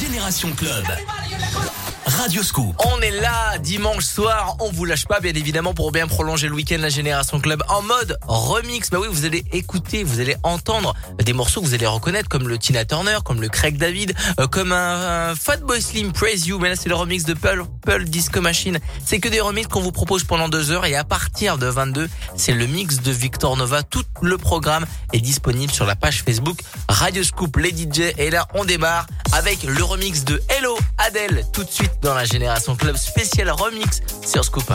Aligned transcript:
Génération 0.00 0.50
Club. 0.56 0.84
Radio 2.18 2.44
Scoop. 2.44 2.76
On 2.86 3.00
est 3.00 3.10
là 3.10 3.58
dimanche 3.58 4.04
soir, 4.04 4.56
on 4.60 4.70
vous 4.70 4.84
lâche 4.84 5.04
pas 5.06 5.18
bien 5.18 5.32
évidemment 5.32 5.74
pour 5.74 5.90
bien 5.90 6.06
prolonger 6.06 6.46
le 6.46 6.54
week-end 6.54 6.76
la 6.78 6.88
Génération 6.88 7.40
Club 7.40 7.62
en 7.68 7.82
mode 7.82 8.18
remix. 8.28 8.88
Bah 8.88 8.98
oui, 9.00 9.08
vous 9.10 9.24
allez 9.24 9.44
écouter, 9.52 10.04
vous 10.04 10.20
allez 10.20 10.36
entendre 10.44 10.94
des 11.18 11.32
morceaux 11.32 11.60
que 11.60 11.66
vous 11.66 11.74
allez 11.74 11.86
reconnaître 11.86 12.28
comme 12.28 12.48
le 12.48 12.56
Tina 12.56 12.84
Turner, 12.84 13.18
comme 13.24 13.40
le 13.40 13.48
Craig 13.48 13.78
David, 13.78 14.14
euh, 14.38 14.46
comme 14.46 14.70
un, 14.72 15.34
Fatboy 15.34 15.82
Slim 15.82 16.12
Praise 16.12 16.46
You. 16.46 16.58
Mais 16.60 16.68
là 16.68 16.76
c'est 16.76 16.88
le 16.88 16.94
remix 16.94 17.24
de 17.24 17.34
Pearl, 17.34 17.66
Disco 18.04 18.40
Machine. 18.40 18.78
C'est 19.04 19.18
que 19.18 19.28
des 19.28 19.40
remixes 19.40 19.68
qu'on 19.68 19.80
vous 19.80 19.92
propose 19.92 20.22
pendant 20.22 20.48
deux 20.48 20.70
heures 20.70 20.86
et 20.86 20.94
à 20.94 21.04
partir 21.04 21.58
de 21.58 21.66
22, 21.66 22.08
c'est 22.36 22.54
le 22.54 22.66
mix 22.66 23.00
de 23.00 23.10
Victor 23.10 23.56
Nova. 23.56 23.82
Tout 23.82 24.04
le 24.22 24.38
programme 24.38 24.86
est 25.12 25.20
disponible 25.20 25.72
sur 25.72 25.84
la 25.84 25.96
page 25.96 26.22
Facebook 26.22 26.60
Radio 26.88 27.24
Scoop 27.24 27.56
les 27.56 27.70
DJ. 27.70 28.14
Et 28.18 28.30
là 28.30 28.46
on 28.54 28.64
démarre 28.64 29.06
avec 29.32 29.64
le 29.64 29.82
remix 29.82 30.24
de 30.24 30.40
Hello 30.48 30.78
Adele 30.98 31.44
tout 31.52 31.64
de 31.64 31.70
suite 31.70 32.03
dans 32.04 32.14
la 32.14 32.24
Génération 32.24 32.76
Club 32.76 32.96
spécial 32.96 33.50
remix 33.50 34.02
sur 34.24 34.44
Scoop. 34.44 34.70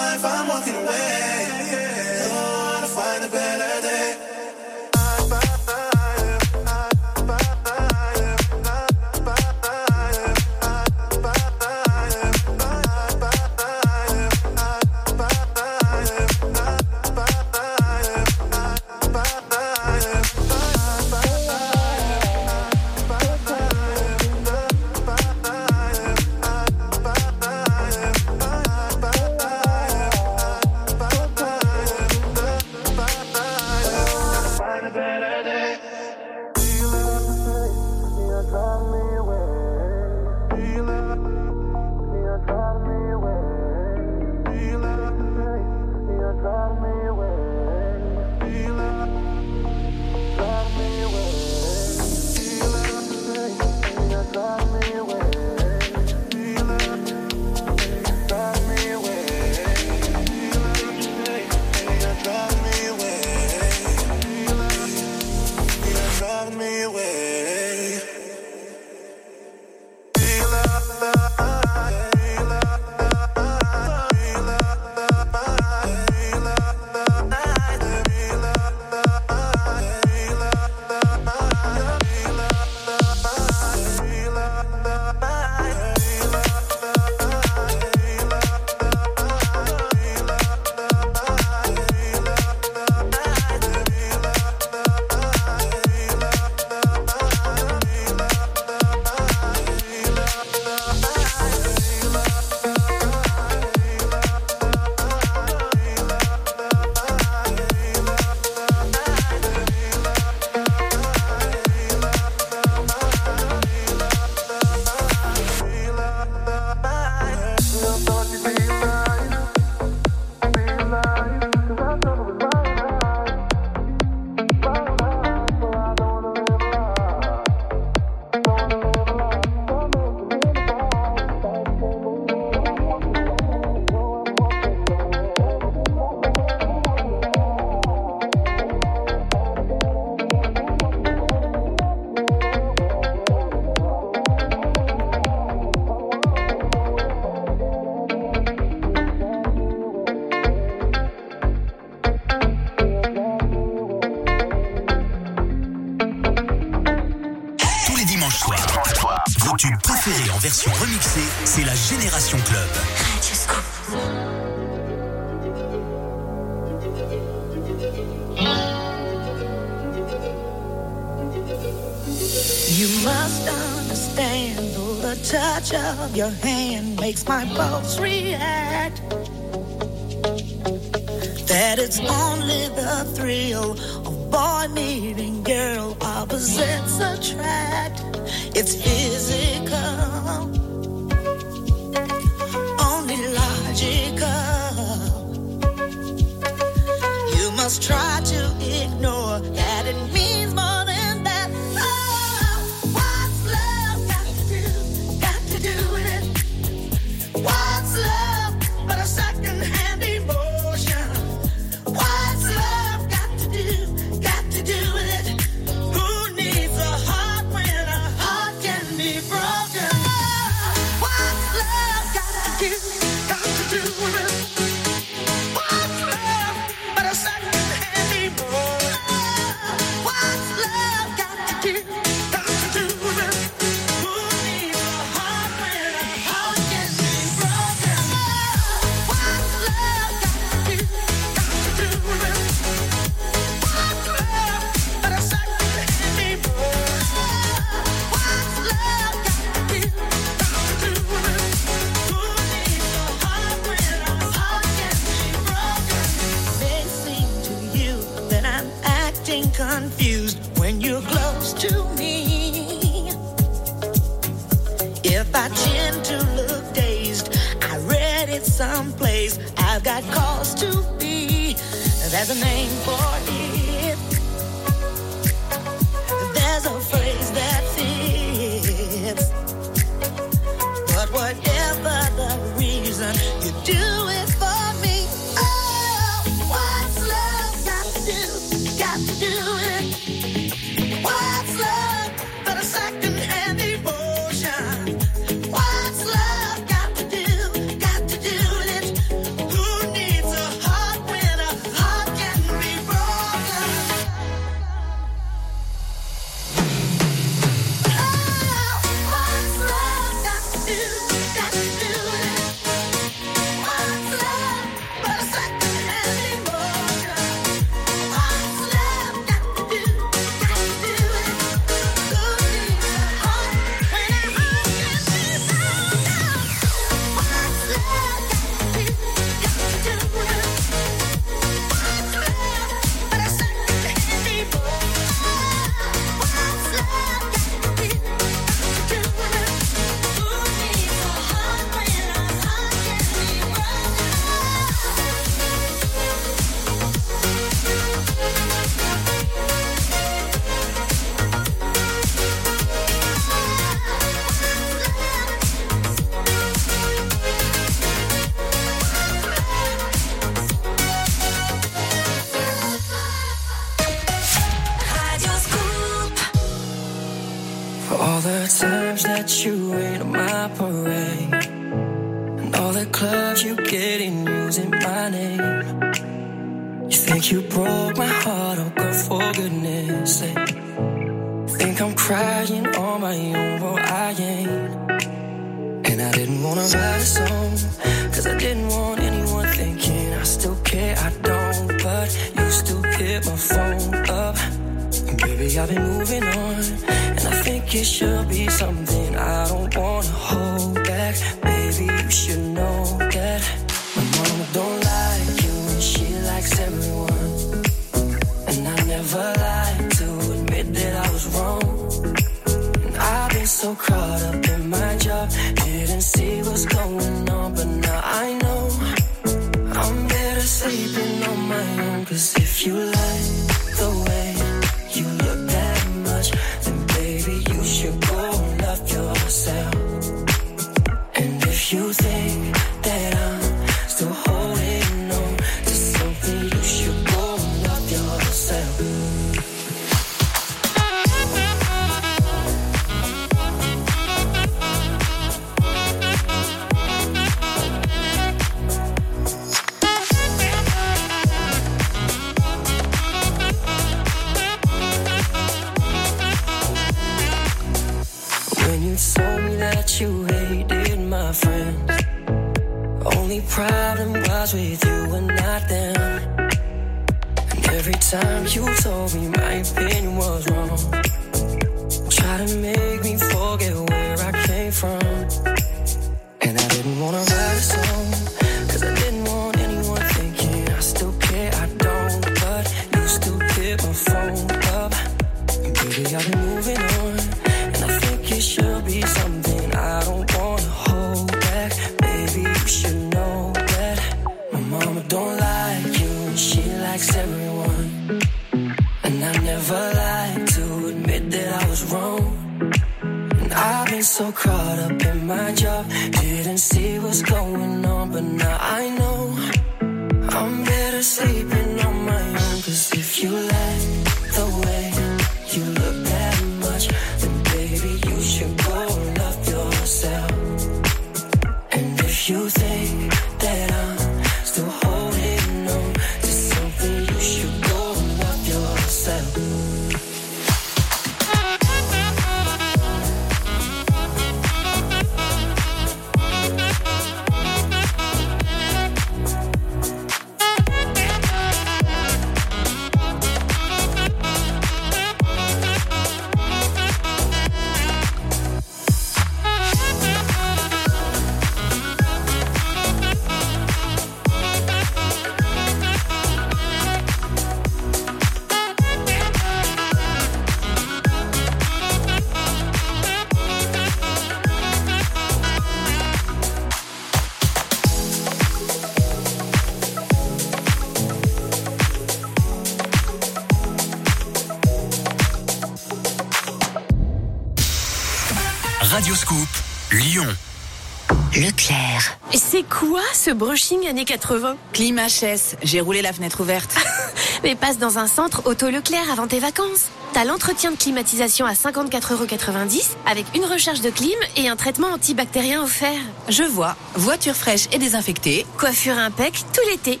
Ce 583.28 583.34
brushing 583.34 583.86
années 583.86 584.06
80 584.06 584.56
Clim 584.72 584.96
HS, 584.96 585.56
j'ai 585.62 585.82
roulé 585.82 586.00
la 586.00 586.14
fenêtre 586.14 586.40
ouverte. 586.40 586.74
Mais 587.44 587.56
passe 587.56 587.76
dans 587.76 587.98
un 587.98 588.06
centre 588.06 588.40
Auto 588.46 588.70
Leclerc 588.70 589.10
avant 589.12 589.26
tes 589.26 589.38
vacances. 589.38 589.90
T'as 590.14 590.24
l'entretien 590.24 590.70
de 590.70 590.76
climatisation 590.76 591.44
à 591.44 591.52
54,90€ 591.52 592.92
avec 593.04 593.26
une 593.36 593.44
recharge 593.44 593.82
de 593.82 593.90
clim 593.90 594.18
et 594.38 594.48
un 594.48 594.56
traitement 594.56 594.88
antibactérien 594.88 595.62
offert. 595.62 596.00
Je 596.30 596.42
vois, 596.42 596.74
voiture 596.94 597.34
fraîche 597.34 597.66
et 597.70 597.78
désinfectée. 597.78 598.46
Coiffure 598.56 598.96
impec 598.96 599.34
tout 599.52 599.60
l'été. 599.70 600.00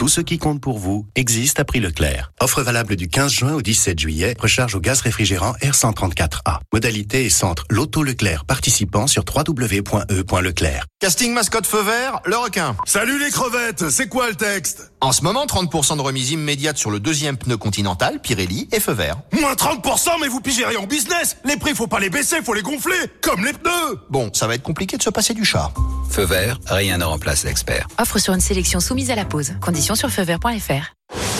Tout 0.00 0.08
ce 0.08 0.22
qui 0.22 0.38
compte 0.38 0.62
pour 0.62 0.78
vous 0.78 1.06
existe 1.14 1.60
à 1.60 1.64
prix 1.66 1.78
Leclerc. 1.78 2.32
Offre 2.40 2.62
valable 2.62 2.96
du 2.96 3.08
15 3.08 3.30
juin 3.30 3.52
au 3.52 3.60
17 3.60 3.98
juillet. 3.98 4.34
Recharge 4.40 4.74
au 4.74 4.80
gaz 4.80 5.02
réfrigérant 5.02 5.52
R134A. 5.60 6.60
Modalité 6.72 7.26
et 7.26 7.28
centre 7.28 7.64
Loto 7.68 8.02
Leclerc 8.02 8.46
participant 8.46 9.06
sur 9.06 9.24
www.e.leclerc. 9.28 10.86
Casting 11.00 11.34
mascotte 11.34 11.66
feu 11.66 11.82
vert, 11.82 12.20
le 12.24 12.38
requin. 12.38 12.76
Salut 12.86 13.18
les 13.18 13.30
crevettes, 13.30 13.90
c'est 13.90 14.08
quoi 14.08 14.30
le 14.30 14.36
texte? 14.36 14.90
En 15.02 15.12
ce 15.12 15.22
moment, 15.22 15.44
30% 15.44 15.98
de 15.98 16.02
remise 16.02 16.30
immédiate 16.30 16.78
sur 16.78 16.90
le 16.90 16.98
deuxième 16.98 17.36
pneu 17.36 17.58
continental, 17.58 18.20
Pirelli 18.22 18.68
et 18.72 18.80
feu 18.80 18.92
vert. 18.92 19.18
Moins 19.38 19.52
30% 19.52 20.12
mais 20.22 20.28
vous 20.28 20.40
pigez 20.40 20.64
rien 20.64 20.78
en 20.78 20.86
business 20.86 21.36
Les 21.44 21.58
prix 21.58 21.74
faut 21.74 21.86
pas 21.86 22.00
les 22.00 22.10
baisser, 22.10 22.36
faut 22.42 22.54
les 22.54 22.62
gonfler 22.62 22.96
Comme 23.20 23.44
les 23.44 23.52
pneus 23.52 23.98
Bon, 24.08 24.30
ça 24.32 24.46
va 24.46 24.54
être 24.54 24.62
compliqué 24.62 24.96
de 24.96 25.02
se 25.02 25.10
passer 25.10 25.34
du 25.34 25.44
chat. 25.44 25.70
Feu 26.10 26.24
vert, 26.24 26.58
rien 26.66 26.96
ne 26.96 27.04
remplace 27.04 27.44
l'expert. 27.44 27.86
Offre 27.98 28.18
sur 28.18 28.32
une 28.32 28.40
sélection 28.40 28.80
soumise 28.80 29.10
à 29.10 29.14
la 29.14 29.26
pause. 29.26 29.52
Conditions 29.60 29.89
sur 29.96 30.10
feuvert.fr. 30.10 31.39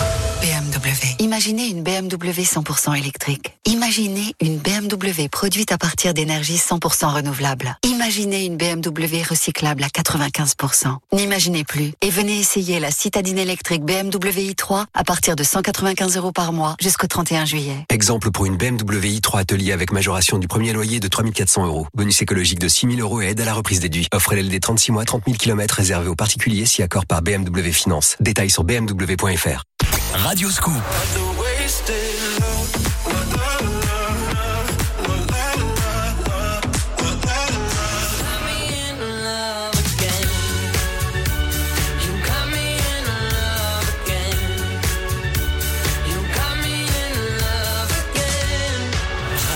BMW. 0.90 1.16
Imaginez 1.20 1.68
une 1.68 1.83
BMW 1.83 2.42
100% 2.42 2.98
électrique. 2.98 3.57
Imaginez 3.64 4.35
une 4.40 4.59
BMW 4.59 5.29
produite 5.31 5.72
à 5.72 5.79
partir 5.79 6.14
d'énergie 6.14 6.57
100% 6.57 7.14
renouvelable. 7.14 7.76
Imaginez 7.85 8.44
une 8.44 8.57
BMW 8.57 9.22
recyclable 9.29 9.85
à 9.85 9.88
95%. 9.88 10.96
N'imaginez 11.12 11.64
plus 11.64 11.92
et 12.00 12.11
venez 12.11 12.38
essayer 12.38 12.81
la 12.81 12.90
citadine 12.90 13.38
électrique 13.38 13.85
BMW 13.85 14.53
i3 14.53 14.87
à 14.92 15.05
partir 15.05 15.37
de 15.37 15.44
195 15.44 16.16
euros 16.16 16.33
par 16.33 16.53
mois 16.53 16.76
jusqu'au 16.81 17.07
31 17.07 17.44
juillet. 17.44 17.76
Exemple 17.90 18.31
pour 18.31 18.46
une 18.46 18.57
BMW 18.57 19.20
i3 19.20 19.40
Atelier 19.40 19.72
avec 19.72 19.92
majoration 19.92 20.38
du 20.38 20.48
premier 20.48 20.72
loyer 20.72 20.98
de 20.98 21.09
3400 21.09 21.66
euros. 21.66 21.87
Bonus 21.94 22.20
écologique 22.22 22.59
de 22.59 22.68
6000 22.68 23.00
euros 23.00 23.20
et 23.20 23.29
aide 23.29 23.40
à 23.40 23.44
la 23.44 23.55
reprise 23.55 23.81
déduit. 23.81 24.09
Offre 24.12 24.35
LLD 24.35 24.61
36 24.61 24.92
mois, 24.92 25.05
30 25.05 25.22
000 25.26 25.37
km 25.37 25.74
réservé 25.76 26.09
aux 26.09 26.16
particuliers 26.16 26.66
si 26.66 26.83
accord 26.83 27.07
par 27.07 27.22
BMW 27.22 27.70
Finance. 27.70 28.16
Détails 28.20 28.50
sur 28.50 28.64
bmw.fr. 28.64 29.64
Radio 30.14 30.50
Scoop. 30.50 30.74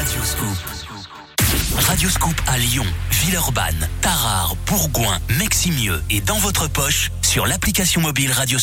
Radio 0.06 0.24
Scoop. 0.24 0.56
Radio 1.76 2.08
Scoop 2.08 2.34
à 2.46 2.58
Lyon, 2.58 2.84
Villeurbanne, 3.10 3.88
Tarare, 4.00 4.56
Bourgoin, 4.66 5.18
Meximieux 5.38 6.02
et 6.10 6.20
dans 6.20 6.38
votre 6.38 6.68
poche 6.68 7.10
sur 7.22 7.46
l'application 7.46 8.00
mobile 8.00 8.32
Radio 8.32 8.58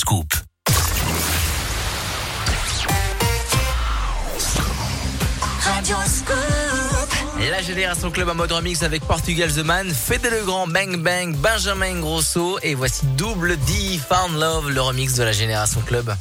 La 7.49 7.61
Génération 7.61 8.11
Club 8.11 8.29
en 8.29 8.35
mode 8.35 8.51
remix 8.51 8.83
avec 8.83 9.03
Portugal 9.03 9.51
The 9.51 9.63
Man, 9.65 9.89
Fede 9.89 10.29
Legrand, 10.31 10.67
Bang 10.67 10.97
Bang, 10.97 11.35
Benjamin 11.35 11.99
Grosso 11.99 12.59
et 12.61 12.75
voici 12.75 13.05
Double 13.17 13.57
D, 13.57 13.99
Found 14.09 14.39
Love, 14.39 14.69
le 14.69 14.81
remix 14.81 15.15
de 15.15 15.23
la 15.23 15.31
Génération 15.31 15.81
Club. 15.81 16.13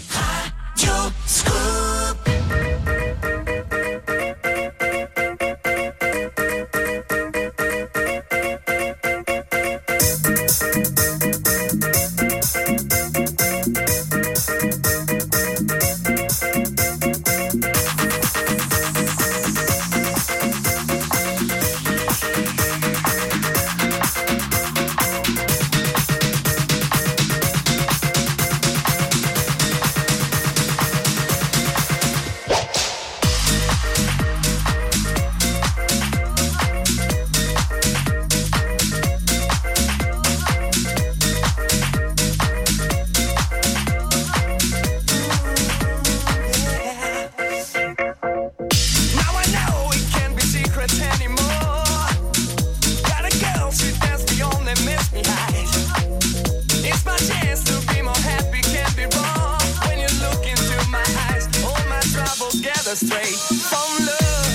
From 63.71 64.05
love. 64.05 64.50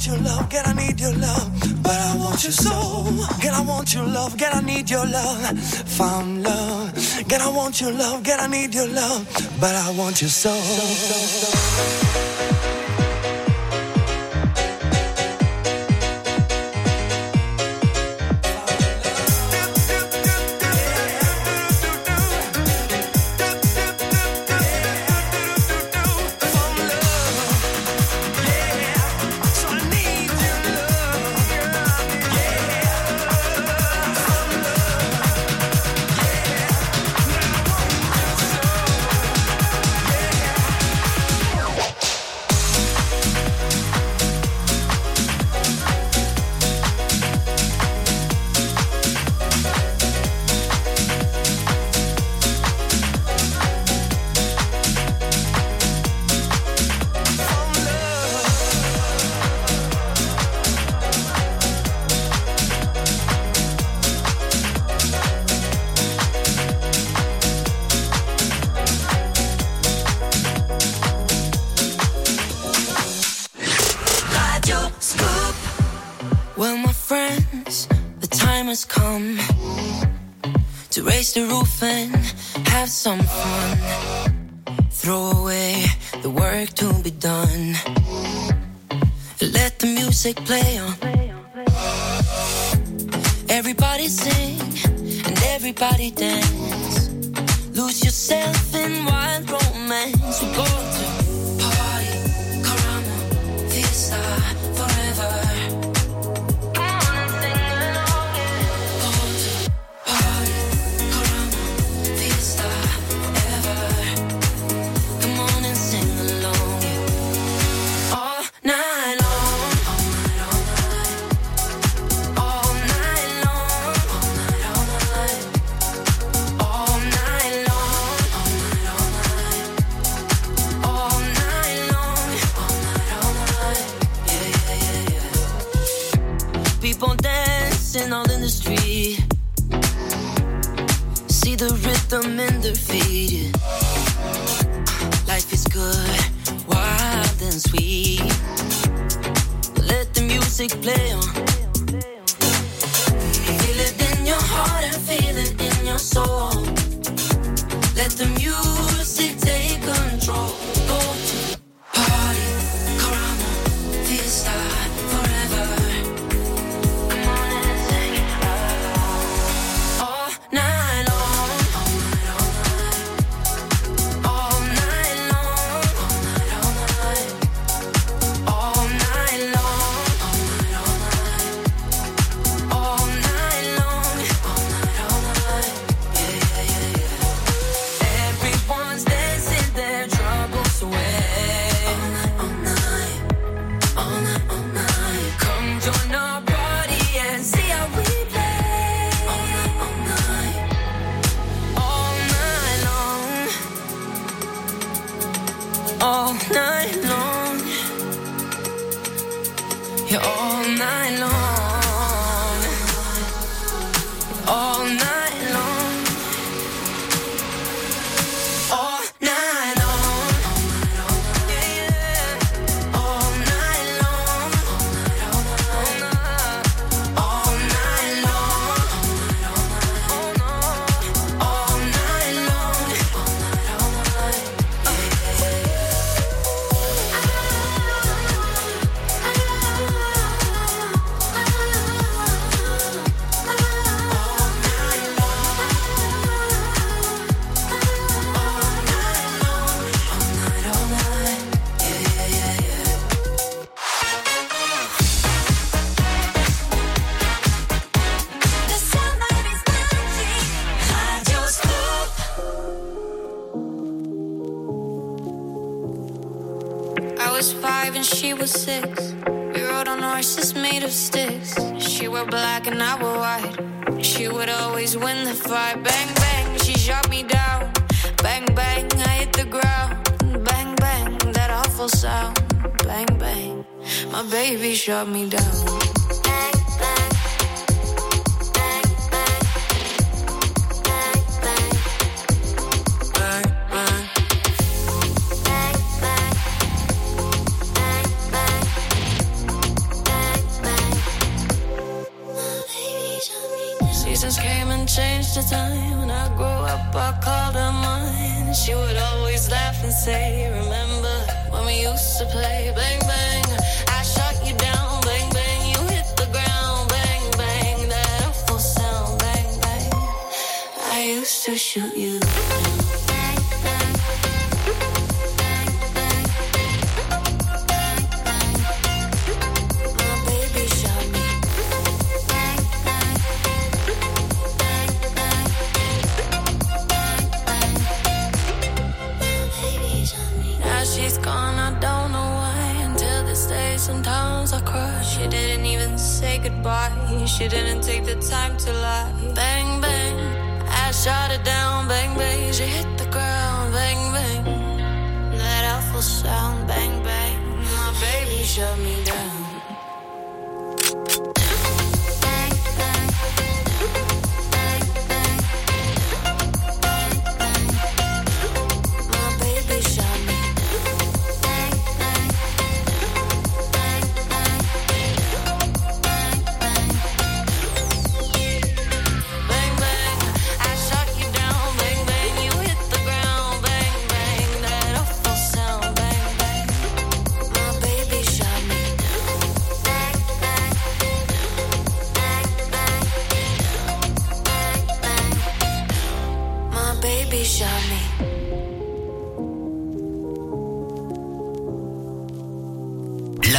want 0.00 0.18
your 0.18 0.32
love, 0.32 0.48
girl, 0.48 0.62
I 0.64 0.72
need 0.72 1.00
your 1.00 1.12
love. 1.14 1.82
But 1.82 1.92
I 1.92 2.16
want 2.16 2.42
your 2.42 2.52
soul, 2.52 3.04
girl, 3.42 3.54
I 3.54 3.60
want 3.60 3.92
your 3.94 4.04
love, 4.06 4.38
girl, 4.38 4.50
I 4.52 4.60
need 4.62 4.88
your 4.88 5.04
love. 5.04 5.60
Found 5.60 6.42
love, 6.42 7.28
girl, 7.28 7.42
I 7.42 7.48
want 7.48 7.80
your 7.80 7.92
love, 7.92 8.22
girl, 8.22 8.40
I 8.40 8.46
need 8.46 8.74
your 8.74 8.88
love. 8.88 9.26
But 9.60 9.74
I 9.74 9.90
want 9.92 10.22
your 10.22 10.30
soul. 10.30 10.54
soul, 10.54 10.86
soul, 10.86 12.12
soul. 12.14 12.29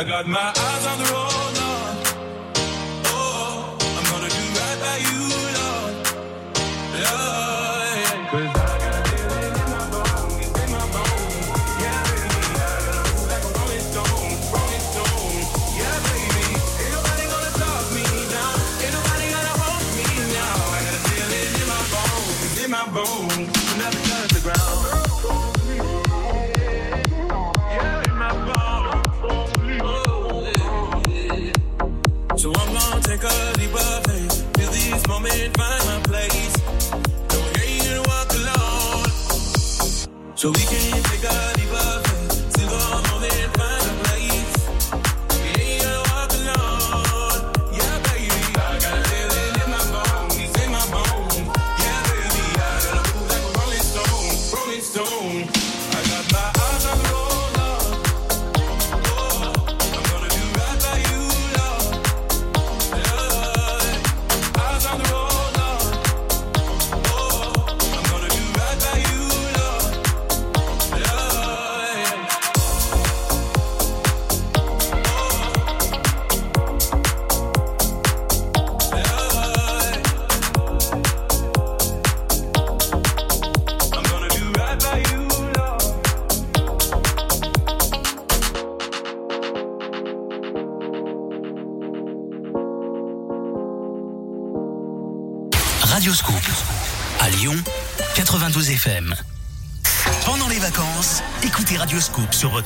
I 0.00 0.02
got 0.02 0.26
my 0.26 0.50
eyes 0.56 0.86
on 0.86 0.96
the 0.96 1.04
road, 1.12 1.49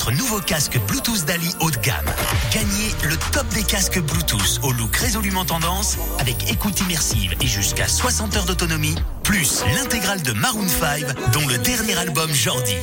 votre 0.05 0.19
nouveau 0.19 0.41
casque 0.41 0.79
Bluetooth 0.87 1.25
Dali 1.25 1.55
haut 1.61 1.71
de 1.71 1.77
gamme. 1.79 2.05
Gagnez 2.53 2.95
le 3.05 3.17
top 3.33 3.49
des 3.55 3.63
casques 3.63 3.99
Bluetooth 4.01 4.61
au 4.63 4.73
look 4.73 4.95
résolument 4.97 5.47
tendance 5.47 5.97
avec 6.19 6.51
écoute 6.51 6.79
immersive 6.81 7.35
et 7.41 7.47
jusqu'à 7.47 7.89
60 7.89 8.37
heures 8.37 8.45
d'autonomie, 8.45 8.97
plus 9.23 9.63
l'intégrale 9.75 10.21
de 10.21 10.33
Maroon 10.33 10.69
5 10.69 11.05
dont 11.33 11.47
le 11.47 11.57
dernier 11.57 11.97
album 11.97 12.31
Jordi. 12.35 12.77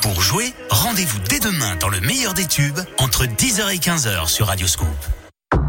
Pour 0.00 0.20
jouer, 0.20 0.52
rendez-vous 0.70 1.20
dès 1.28 1.38
demain 1.38 1.76
dans 1.76 1.88
le 1.88 2.00
meilleur 2.00 2.34
des 2.34 2.46
tubes 2.46 2.80
entre 2.98 3.26
10h 3.26 3.72
et 3.72 3.78
15h 3.78 4.28
sur 4.28 4.48
Radioscoop. 4.48 4.88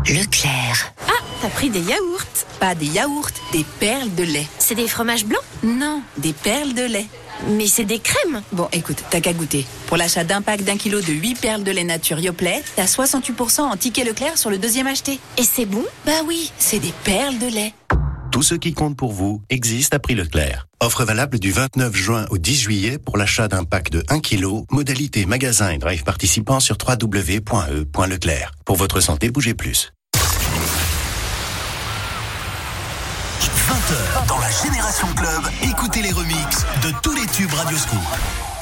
Leclerc. 0.07 0.93
Ah, 1.07 1.11
t'as 1.41 1.49
pris 1.49 1.69
des 1.69 1.79
yaourts 1.79 2.25
Pas 2.59 2.73
des 2.73 2.87
yaourts, 2.87 3.29
des 3.51 3.65
perles 3.79 4.13
de 4.15 4.23
lait. 4.23 4.47
C'est 4.57 4.75
des 4.75 4.87
fromages 4.87 5.25
blancs? 5.25 5.43
Non, 5.63 6.01
des 6.17 6.33
perles 6.33 6.73
de 6.73 6.83
lait. 6.85 7.07
Mais 7.47 7.67
c'est 7.67 7.85
des 7.85 7.99
crèmes 7.99 8.41
Bon, 8.51 8.67
écoute, 8.71 9.03
t'as 9.09 9.21
qu'à 9.21 9.33
goûter. 9.33 9.65
Pour 9.87 9.97
l'achat 9.97 10.23
d'un 10.23 10.41
pack 10.41 10.63
d'un 10.63 10.77
kilo 10.77 11.01
de 11.01 11.13
8 11.13 11.39
perles 11.39 11.63
de 11.63 11.71
lait 11.71 11.83
nature 11.83 12.19
Yoplait, 12.19 12.63
t'as 12.75 12.85
68% 12.85 13.61
en 13.61 13.77
ticket 13.77 14.03
Leclerc 14.03 14.37
sur 14.37 14.49
le 14.49 14.57
deuxième 14.57 14.87
acheté. 14.87 15.19
Et 15.37 15.43
c'est 15.43 15.65
bon? 15.65 15.83
Bah 16.05 16.11
oui, 16.25 16.51
c'est 16.57 16.79
des 16.79 16.93
perles 17.03 17.37
de 17.39 17.47
lait. 17.47 17.73
Tout 18.31 18.41
ce 18.41 18.55
qui 18.55 18.73
compte 18.73 18.97
pour 18.97 19.11
vous 19.11 19.43
existe 19.49 19.93
à 19.93 19.99
prix 19.99 20.15
Leclerc. 20.15 20.67
Offre 20.81 21.05
valable 21.05 21.37
du 21.37 21.51
29 21.51 21.95
juin 21.95 22.25
au 22.31 22.37
10 22.37 22.55
juillet 22.55 22.97
pour 22.97 23.17
l'achat 23.17 23.47
d'un 23.47 23.63
pack 23.63 23.91
de 23.91 24.03
1 24.09 24.21
kg, 24.21 24.63
modalité 24.71 25.25
magasin 25.25 25.69
et 25.69 25.77
drive 25.77 26.03
participant 26.03 26.59
sur 26.59 26.77
www.e.leclerc. 26.83 28.51
Pour 28.65 28.75
votre 28.75 29.01
santé, 29.01 29.29
bougez 29.29 29.53
plus. 29.53 29.93
20h 33.63 34.27
dans 34.27 34.39
la 34.39 34.51
Génération 34.51 35.07
Club, 35.15 35.41
écoutez 35.63 36.01
les 36.01 36.11
remixes 36.11 36.65
de 36.83 36.91
tous 37.01 37.13
les 37.13 37.25
tubes 37.27 37.53
Radioscoop. 37.53 37.97
Sans 37.97 38.52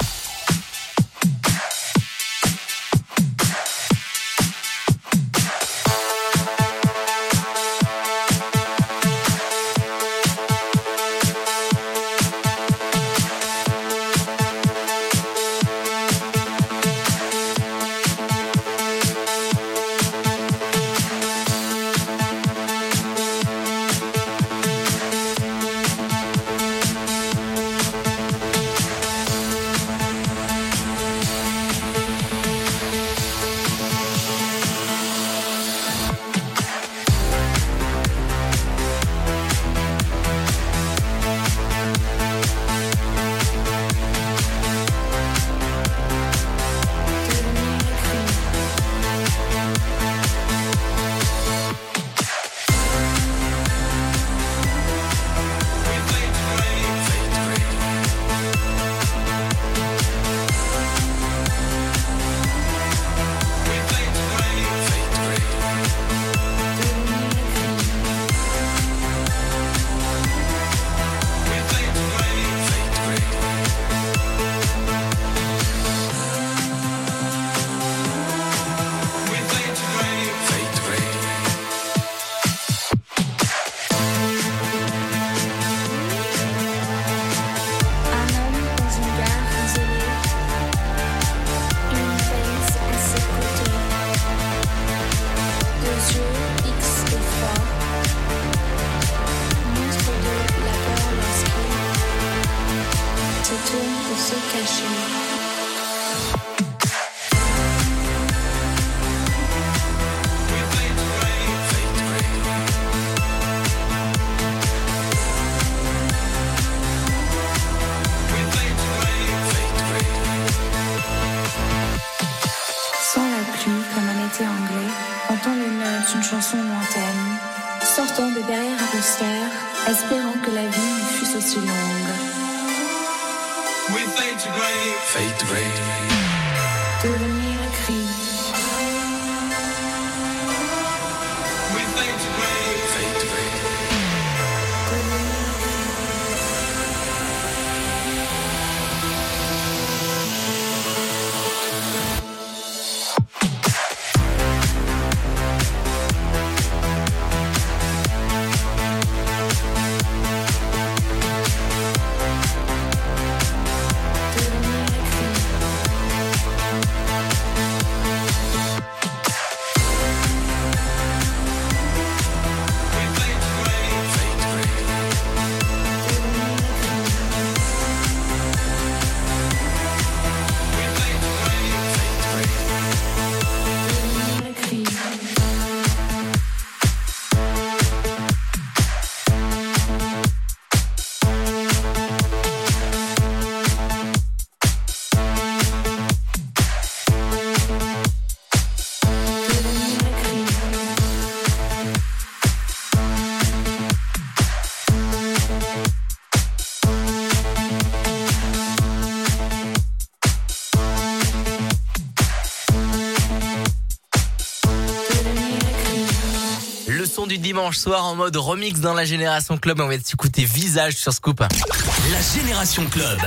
dimanche 217.38 217.76
soir 217.78 218.04
en 218.04 218.14
mode 218.14 218.36
remix 218.36 218.80
dans 218.80 218.94
la 218.94 219.04
Génération 219.04 219.58
Club. 219.58 219.80
On 219.80 219.88
va 219.88 219.98
s'écouter 220.02 220.44
Visage 220.44 220.96
sur 220.96 221.12
Scoop. 221.12 221.40
La 221.40 222.40
Génération 222.40 222.84
Club. 222.86 223.18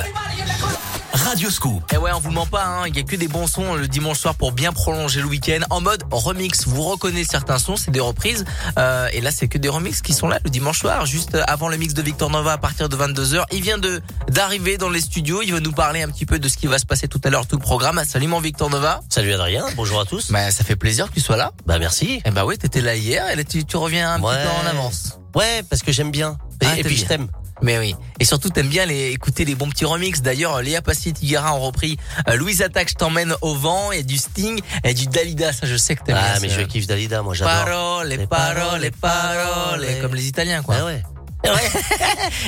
Radio 1.25 1.49
Scoop. 1.49 1.83
Et 1.91 1.97
ouais, 1.97 2.11
on 2.13 2.19
vous 2.19 2.29
ment 2.29 2.45
pas, 2.45 2.63
hein. 2.65 2.83
il 2.87 2.95
y 2.95 2.99
a 2.99 3.03
que 3.03 3.15
des 3.15 3.27
bons 3.27 3.47
sons 3.47 3.73
le 3.73 3.87
dimanche 3.87 4.19
soir 4.19 4.35
pour 4.35 4.51
bien 4.51 4.71
prolonger 4.71 5.21
le 5.21 5.25
week-end 5.25 5.59
en 5.71 5.81
mode 5.81 6.03
remix. 6.11 6.67
Vous 6.67 6.83
reconnaissez 6.83 7.29
certains 7.31 7.57
sons, 7.57 7.75
c'est 7.77 7.89
des 7.89 7.99
reprises. 7.99 8.45
Euh, 8.77 9.07
et 9.11 9.21
là, 9.21 9.31
c'est 9.31 9.47
que 9.47 9.57
des 9.57 9.67
remixes 9.67 10.01
qui 10.01 10.13
sont 10.13 10.27
là 10.27 10.39
le 10.43 10.49
dimanche 10.51 10.79
soir, 10.79 11.05
juste 11.07 11.35
avant 11.47 11.67
le 11.67 11.77
mix 11.77 11.93
de 11.95 12.01
Victor 12.03 12.29
Nova 12.29 12.53
à 12.53 12.57
partir 12.59 12.89
de 12.89 12.95
22h. 12.95 13.43
Il 13.51 13.61
vient 13.61 13.79
de 13.79 14.01
d'arriver 14.29 14.77
dans 14.77 14.89
les 14.89 15.01
studios, 15.01 15.41
il 15.41 15.51
va 15.51 15.59
nous 15.59 15.71
parler 15.71 16.03
un 16.03 16.09
petit 16.09 16.25
peu 16.27 16.37
de 16.37 16.47
ce 16.47 16.57
qui 16.57 16.67
va 16.67 16.77
se 16.77 16.85
passer 16.85 17.07
tout 17.07 17.21
à 17.23 17.29
l'heure, 17.31 17.47
tout 17.47 17.55
le 17.55 17.61
programme. 17.61 18.01
Salut 18.07 18.27
mon 18.27 18.39
Victor 18.39 18.69
Nova. 18.69 18.99
Salut 19.09 19.33
Adrien, 19.33 19.65
bonjour 19.75 19.99
à 19.99 20.05
tous. 20.05 20.31
Bah, 20.31 20.51
ça 20.51 20.63
fait 20.63 20.75
plaisir 20.75 21.09
que 21.09 21.15
tu 21.15 21.21
sois 21.21 21.37
là. 21.37 21.51
Bah 21.65 21.79
merci. 21.79 22.21
Eh 22.23 22.31
bah 22.31 22.45
oui, 22.45 22.57
t'étais 22.59 22.81
là 22.81 22.95
hier 22.95 23.27
et 23.31 23.35
là, 23.35 23.43
tu, 23.43 23.65
tu 23.65 23.77
reviens 23.77 24.13
un 24.13 24.21
Ouais. 24.21 24.35
petit 24.35 24.43
peu 24.43 24.67
en 24.67 24.69
avance. 24.69 25.17
Ouais, 25.33 25.63
parce 25.69 25.81
que 25.81 25.91
j'aime 25.91 26.11
bien. 26.11 26.37
Et, 26.61 26.65
Ah, 26.67 26.77
et 26.79 26.83
puis 26.83 26.95
je 26.95 27.05
t'aime. 27.05 27.27
Mais 27.61 27.79
oui. 27.79 27.95
Et 28.19 28.25
surtout, 28.25 28.49
t'aimes 28.49 28.67
bien 28.67 28.85
les, 28.85 29.11
écouter 29.11 29.45
les 29.45 29.55
bons 29.55 29.69
petits 29.69 29.85
remixes. 29.85 30.21
D'ailleurs, 30.21 30.61
Léa 30.61 30.81
Passy 30.81 31.09
et 31.09 31.13
Tigara 31.13 31.53
ont 31.55 31.59
repris 31.61 31.97
euh, 32.29 32.35
Louise 32.35 32.61
Attaque, 32.61 32.89
je 32.89 32.95
t'emmène 32.95 33.33
au 33.41 33.55
vent, 33.55 33.91
et 33.91 34.03
du 34.03 34.17
Sting, 34.17 34.59
et 34.83 34.93
du 34.93 35.07
Dalida. 35.07 35.53
Ça, 35.53 35.65
je 35.65 35.75
sais 35.77 35.95
que 35.95 36.03
t'aimes 36.03 36.17
Ah, 36.19 36.33
bien. 36.33 36.41
mais 36.41 36.49
ça. 36.49 36.59
je 36.59 36.65
kiffe 36.65 36.87
Dalida, 36.87 37.21
moi 37.21 37.33
j'adore. 37.33 37.53
Paroles, 37.65 38.07
les 38.07 38.27
paroles, 38.27 38.81
les 38.81 38.91
paroles. 38.91 39.85
Comme 40.01 40.15
les 40.15 40.27
Italiens, 40.27 40.61
quoi. 40.63 40.75
Ah 40.79 40.85
ouais. 40.85 41.03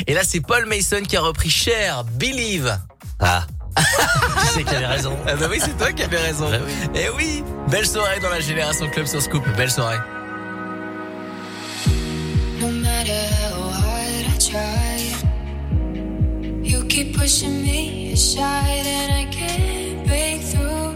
Et 0.08 0.14
là, 0.14 0.22
c'est 0.24 0.42
Paul 0.42 0.66
Mason 0.66 1.02
qui 1.08 1.16
a 1.18 1.22
repris 1.22 1.50
Cher, 1.50 2.04
Believe. 2.04 2.78
Ah. 3.20 3.46
tu 3.78 4.48
sais 4.56 4.64
qu'il 4.64 4.76
avait 4.76 4.88
raison. 4.88 5.16
Ah 5.28 5.36
bah 5.36 5.46
oui, 5.50 5.60
c'est 5.62 5.78
toi 5.78 5.92
qui 5.92 6.02
avais 6.04 6.18
raison. 6.20 6.50
Bah 6.50 6.58
oui. 6.66 7.00
Et 7.00 7.10
oui, 7.10 7.44
belle 7.70 7.86
soirée 7.86 8.20
dans 8.20 8.30
la 8.30 8.40
Génération 8.40 8.90
Club 8.90 9.06
sur 9.06 9.22
Scoop. 9.22 9.44
Belle 9.56 9.70
soirée. 9.72 9.98
No 12.60 12.70
matter 12.70 13.54
pushing 17.28 17.62
me 17.62 18.14
aside, 18.14 18.86
and 18.86 19.12
I 19.12 19.26
can't 19.30 20.08
break 20.08 20.40
through. 20.50 20.94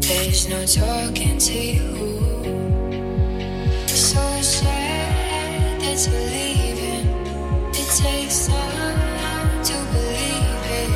There's 0.00 0.50
no 0.50 0.66
talking 0.66 1.38
to 1.38 1.58
you. 1.74 1.88
So 3.86 4.20
sad 4.42 5.80
that 5.80 5.98
you're 6.04 6.26
leaving. 6.36 7.06
It 7.80 7.88
takes 8.04 8.48
time 8.48 9.64
to 9.68 9.76
believe 9.92 10.64
it. 10.80 10.90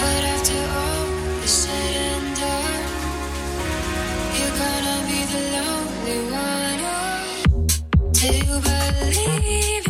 But 0.00 0.22
after 0.34 0.60
all 0.82 1.06
is 1.44 1.52
said 1.62 1.94
and 2.10 2.26
done, 2.42 2.84
you're 4.36 4.56
gonna 4.62 4.98
be 5.10 5.20
the 5.32 5.42
lonely 5.54 6.18
one. 6.46 6.80
Oh, 6.94 7.66
do 8.18 8.26
you 8.26 8.56
believe 8.66 9.81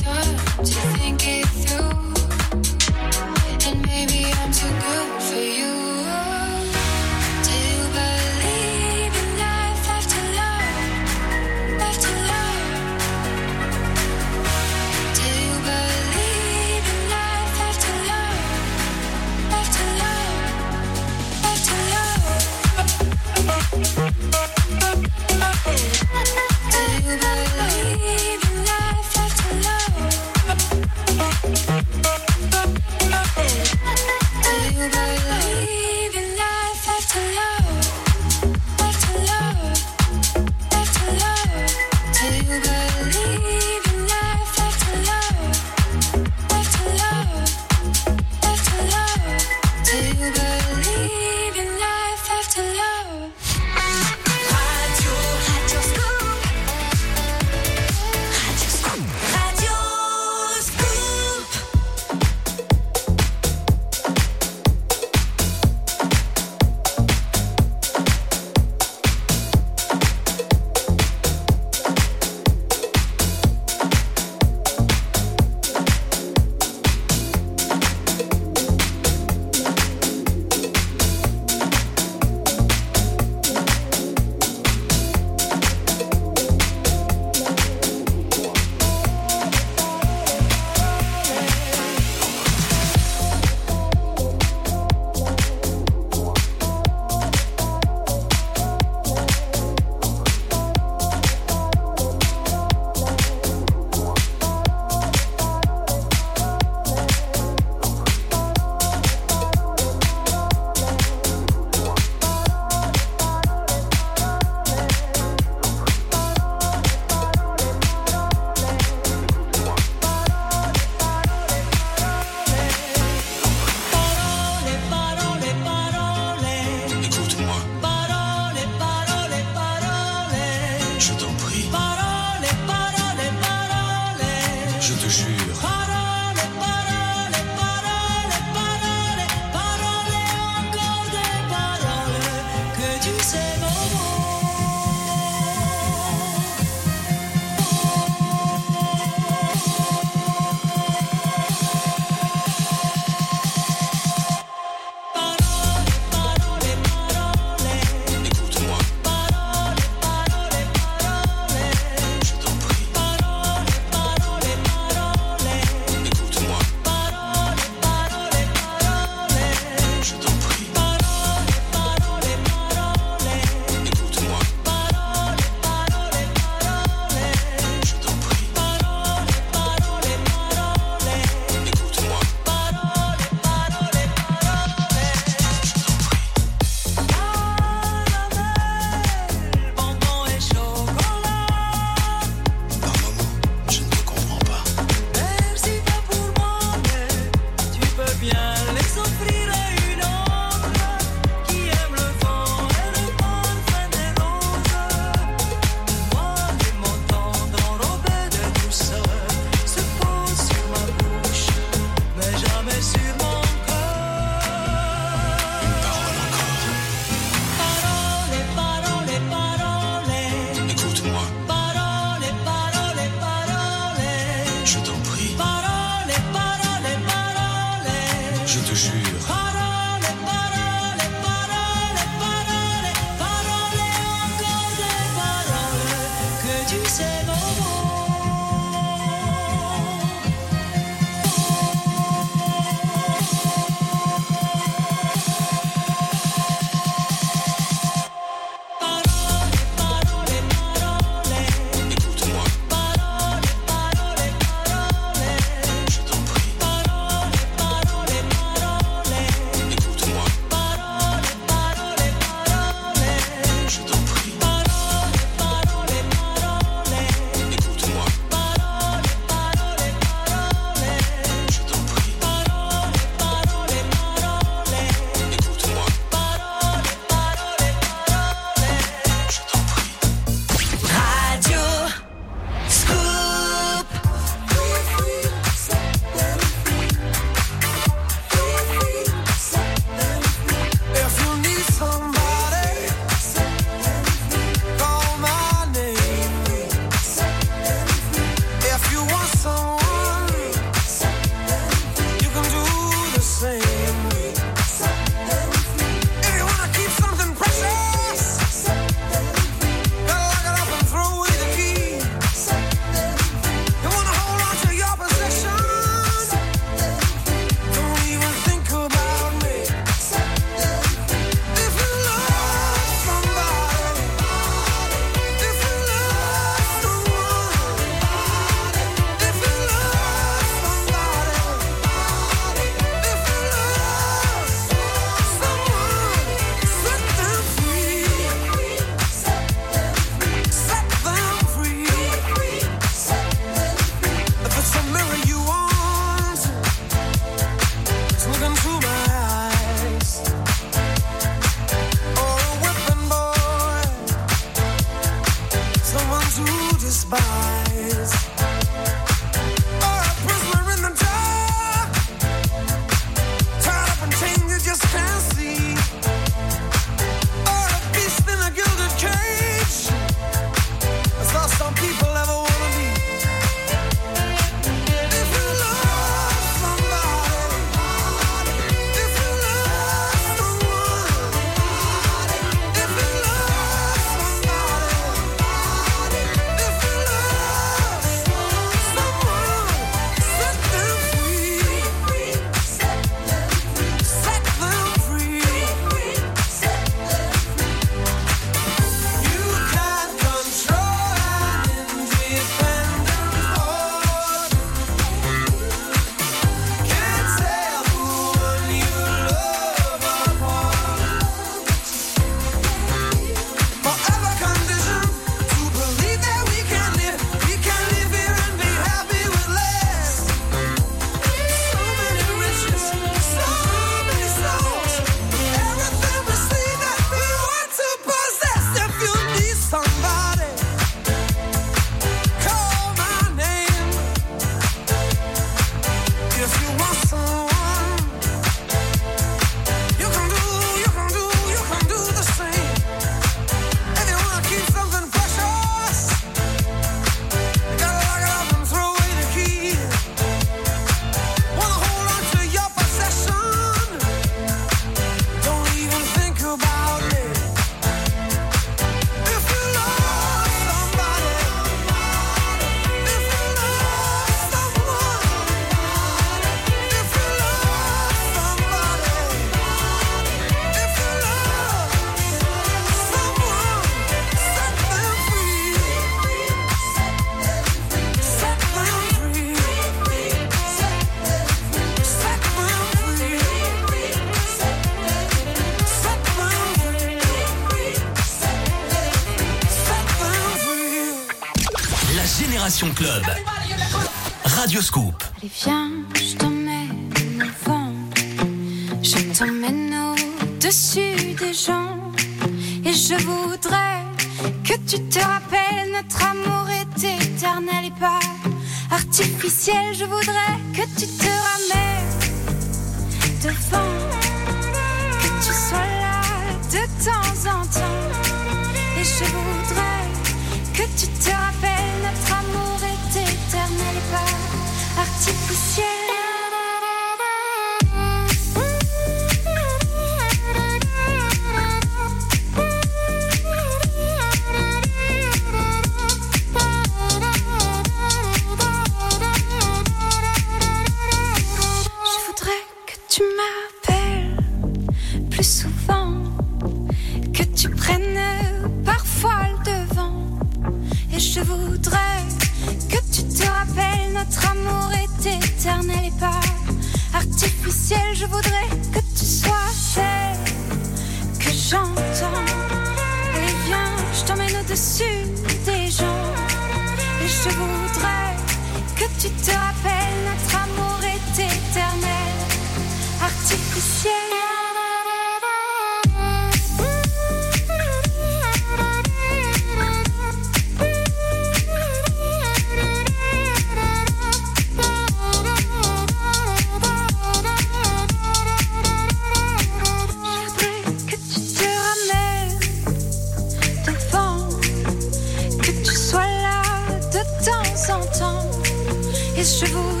je 599.43 599.65
vous 599.73 600.00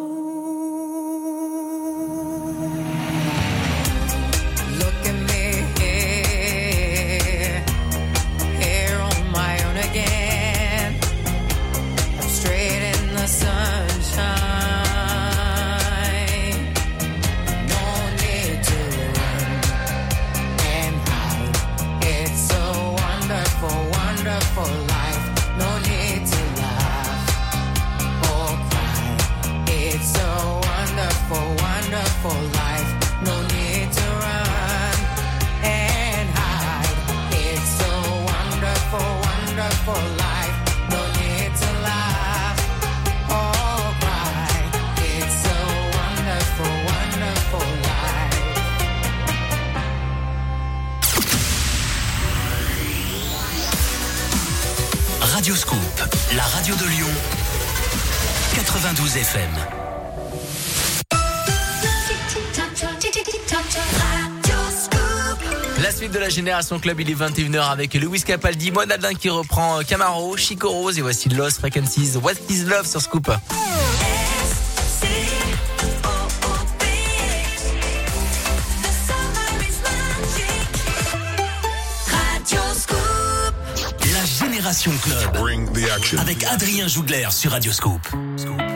Radio 55.41 55.55
Scoop, 55.55 55.79
la 56.35 56.43
radio 56.43 56.75
de 56.75 56.85
Lyon, 56.85 57.09
92 58.55 59.17
FM. 59.17 59.90
de 66.11 66.19
la 66.19 66.29
Génération 66.29 66.79
Club, 66.79 66.99
il 66.99 67.09
est 67.09 67.15
21h 67.15 67.71
avec 67.71 67.93
Louis 67.93 68.21
Capaldi, 68.21 68.71
Moine 68.71 68.91
Adlin 68.91 69.13
qui 69.13 69.29
reprend 69.29 69.79
euh, 69.79 69.83
Camaro, 69.83 70.35
Chico 70.35 70.69
Rose 70.69 70.97
et 70.97 71.01
voici 71.01 71.29
Lost 71.29 71.59
Frequencies, 71.59 72.17
What 72.21 72.33
is 72.49 72.63
Love 72.65 72.85
sur 72.85 73.01
Scoop. 73.01 73.27
La 84.13 84.25
Génération 84.25 84.91
Club 85.01 85.37
avec 86.19 86.43
Adrien 86.45 86.87
Jougler 86.87 87.27
sur 87.31 87.51
Radioscoop. 87.51 88.01
Scoop. 88.37 88.70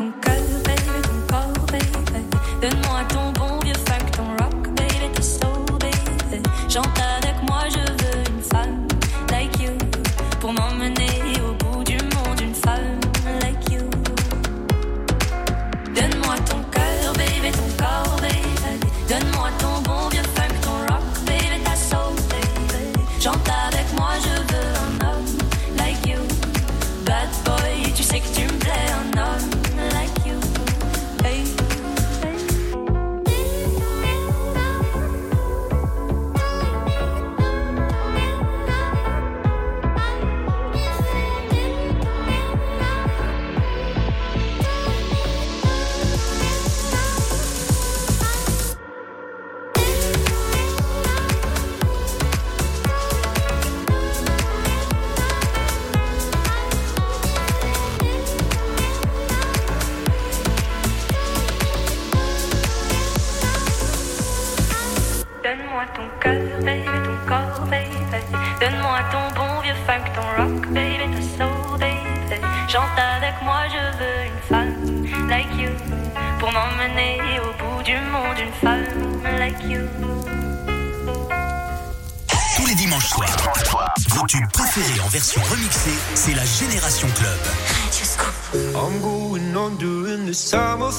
um 0.00 0.12
canto. 0.12 0.47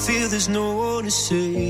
Feel 0.06 0.28
there's 0.28 0.48
no 0.48 0.74
one 0.76 1.04
to 1.04 1.10
save 1.10 1.69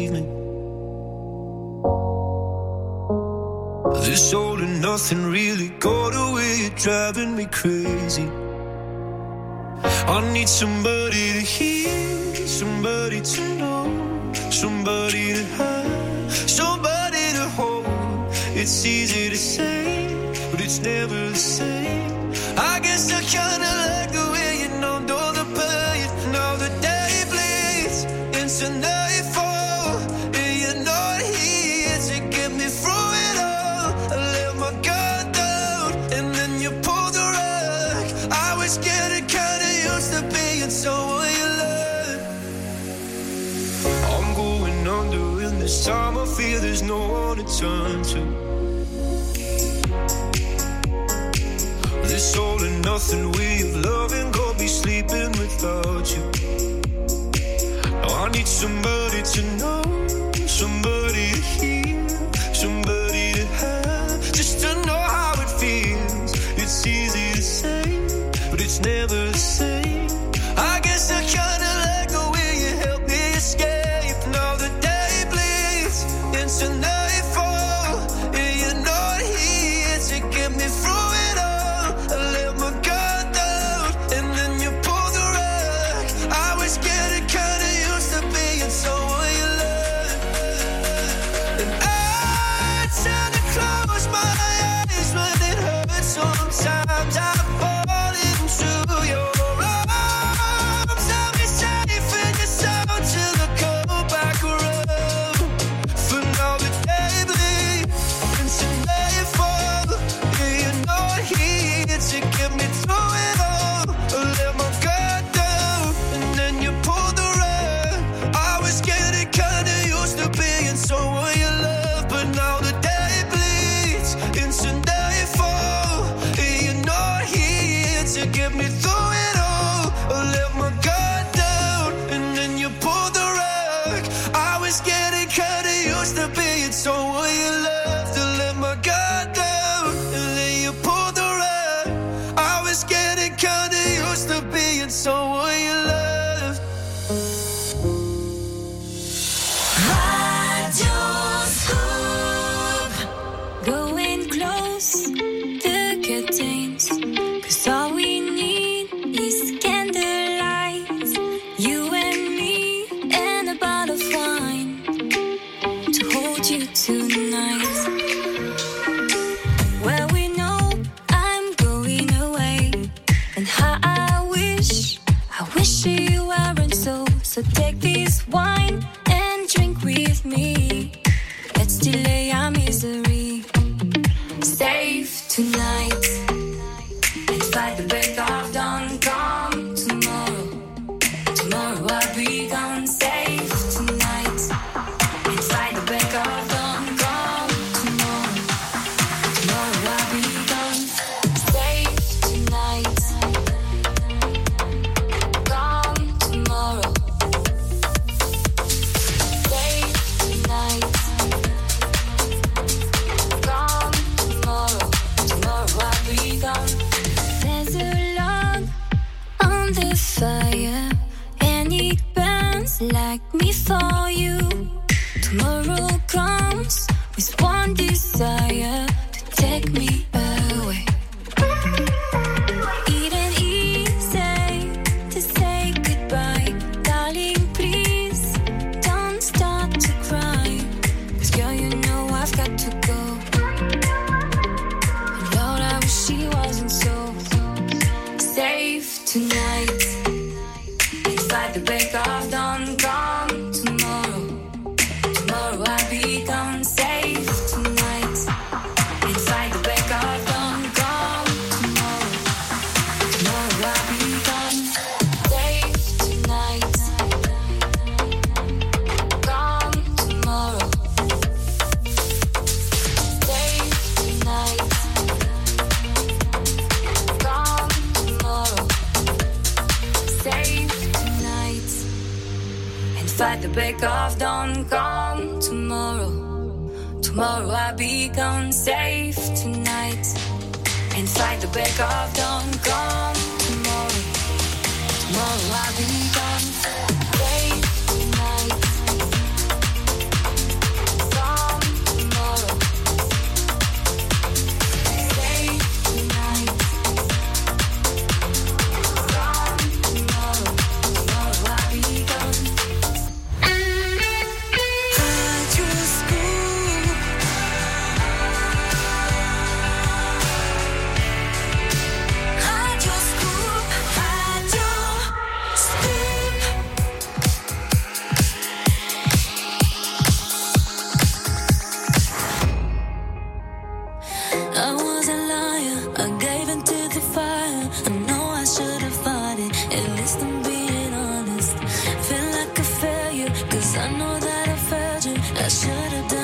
Cause 343.50 343.76
I 343.76 343.90
know 343.98 344.18
that 344.20 344.48
I 344.48 344.56
failed 344.56 345.04
you. 345.06 345.14
I 345.44 345.48
should 345.48 345.92
have 345.92 346.08
done. 346.08 346.19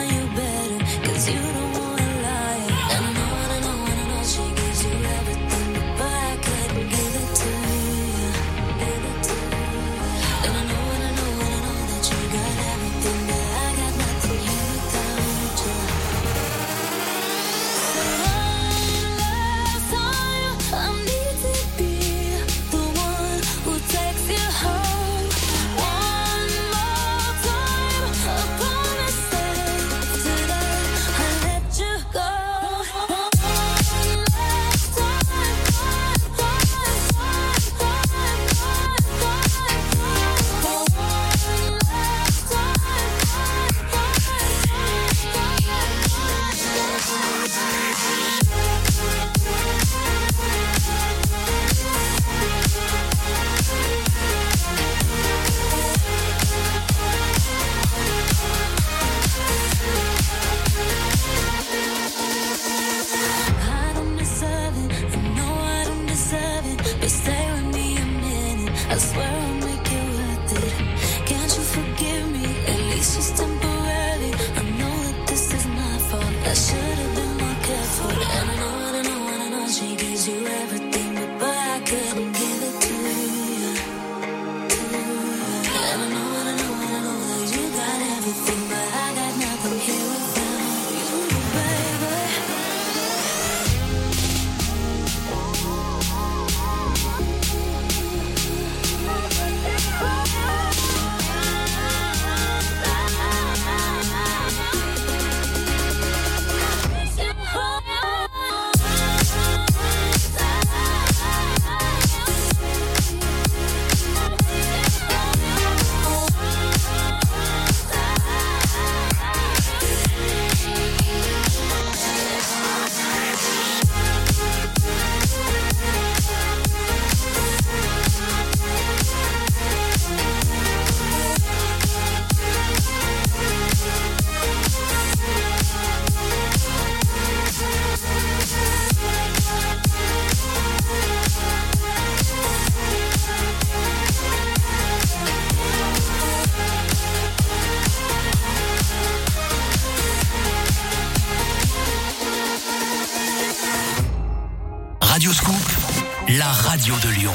Radio 156.77 156.94
de 157.03 157.09
Lyon. 157.15 157.32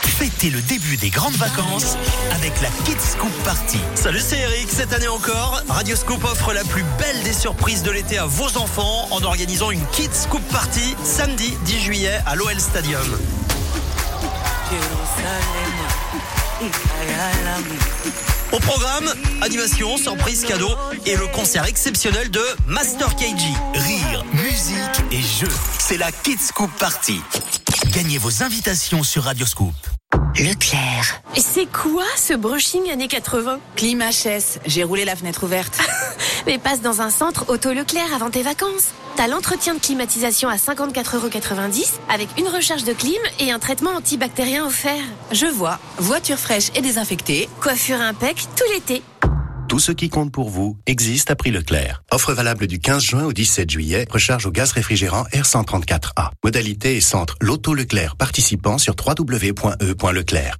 Fêtez 0.00 0.48
le 0.48 0.60
début 0.60 0.96
des 0.96 1.10
grandes 1.10 1.34
vacances 1.34 1.96
avec 2.30 2.52
la 2.60 2.68
Kids 2.84 3.00
Scoop 3.00 3.32
Party. 3.42 3.80
Salut, 3.96 4.20
c'est 4.24 4.38
Eric. 4.38 4.68
Cette 4.70 4.92
année 4.92 5.08
encore, 5.08 5.60
Radio 5.68 5.96
Scoop 5.96 6.22
offre 6.22 6.52
la 6.52 6.62
plus 6.62 6.84
belle 6.96 7.20
des 7.24 7.32
surprises 7.32 7.82
de 7.82 7.90
l'été 7.90 8.16
à 8.16 8.26
vos 8.26 8.56
enfants 8.56 9.08
en 9.10 9.24
organisant 9.24 9.72
une 9.72 9.84
Kids 9.86 10.08
Scoop 10.12 10.42
Party 10.52 10.94
samedi 11.02 11.52
10 11.64 11.80
juillet 11.80 12.20
à 12.26 12.36
l'OL 12.36 12.60
Stadium. 12.60 13.18
Au 18.52 18.60
programme, 18.60 19.12
animation, 19.42 19.96
surprise, 19.96 20.44
cadeau 20.44 20.70
et 21.06 21.16
le 21.16 21.26
concert 21.26 21.66
exceptionnel 21.66 22.30
de 22.30 22.44
Master 22.68 23.16
KG. 23.16 23.42
Rire, 23.74 24.24
musique 24.32 25.02
et 25.10 25.20
jeux. 25.20 25.52
C'est 25.80 25.96
la 25.96 26.12
Kids 26.12 26.38
Scoop 26.38 26.70
Party. 26.78 27.20
Gagnez 27.94 28.18
vos 28.18 28.42
invitations 28.42 29.04
sur 29.04 29.22
Radio 29.22 29.46
Scoop. 29.46 29.72
Leclerc. 30.34 31.22
Et 31.36 31.40
c'est 31.40 31.66
quoi 31.66 32.02
ce 32.16 32.34
brushing 32.34 32.90
années 32.90 33.06
80 33.06 33.60
Climat 33.76 34.10
HS, 34.10 34.58
j'ai 34.66 34.82
roulé 34.82 35.04
la 35.04 35.14
fenêtre 35.14 35.44
ouverte. 35.44 35.78
Mais 36.46 36.58
passe 36.58 36.80
dans 36.80 37.02
un 37.02 37.10
centre 37.10 37.44
auto 37.46 37.72
Leclerc 37.72 38.12
avant 38.12 38.30
tes 38.30 38.42
vacances. 38.42 38.90
T'as 39.14 39.28
l'entretien 39.28 39.74
de 39.74 39.78
climatisation 39.78 40.48
à 40.48 40.56
54,90€ 40.56 41.92
avec 42.08 42.28
une 42.36 42.48
recharge 42.48 42.82
de 42.82 42.94
clim 42.94 43.22
et 43.38 43.52
un 43.52 43.60
traitement 43.60 43.92
antibactérien 43.92 44.66
offert. 44.66 45.04
Je 45.30 45.46
vois, 45.46 45.78
voiture 45.98 46.38
fraîche 46.38 46.70
et 46.74 46.80
désinfectée. 46.80 47.48
Coiffure 47.60 48.00
impec 48.00 48.44
tout 48.56 48.64
l'été. 48.72 49.04
Tout 49.74 49.80
ce 49.80 49.90
qui 49.90 50.08
compte 50.08 50.30
pour 50.30 50.50
vous 50.50 50.78
existe 50.86 51.32
à 51.32 51.34
prix 51.34 51.50
Leclerc. 51.50 52.04
Offre 52.12 52.32
valable 52.32 52.68
du 52.68 52.78
15 52.78 53.02
juin 53.02 53.24
au 53.24 53.32
17 53.32 53.68
juillet. 53.68 54.06
Recharge 54.08 54.46
au 54.46 54.52
gaz 54.52 54.70
réfrigérant 54.70 55.24
R134A. 55.32 56.30
Modalité 56.44 56.94
et 56.94 57.00
centre 57.00 57.34
Loto 57.40 57.74
Leclerc 57.74 58.14
participant 58.14 58.78
sur 58.78 58.94
www.e.leclerc. 58.94 60.56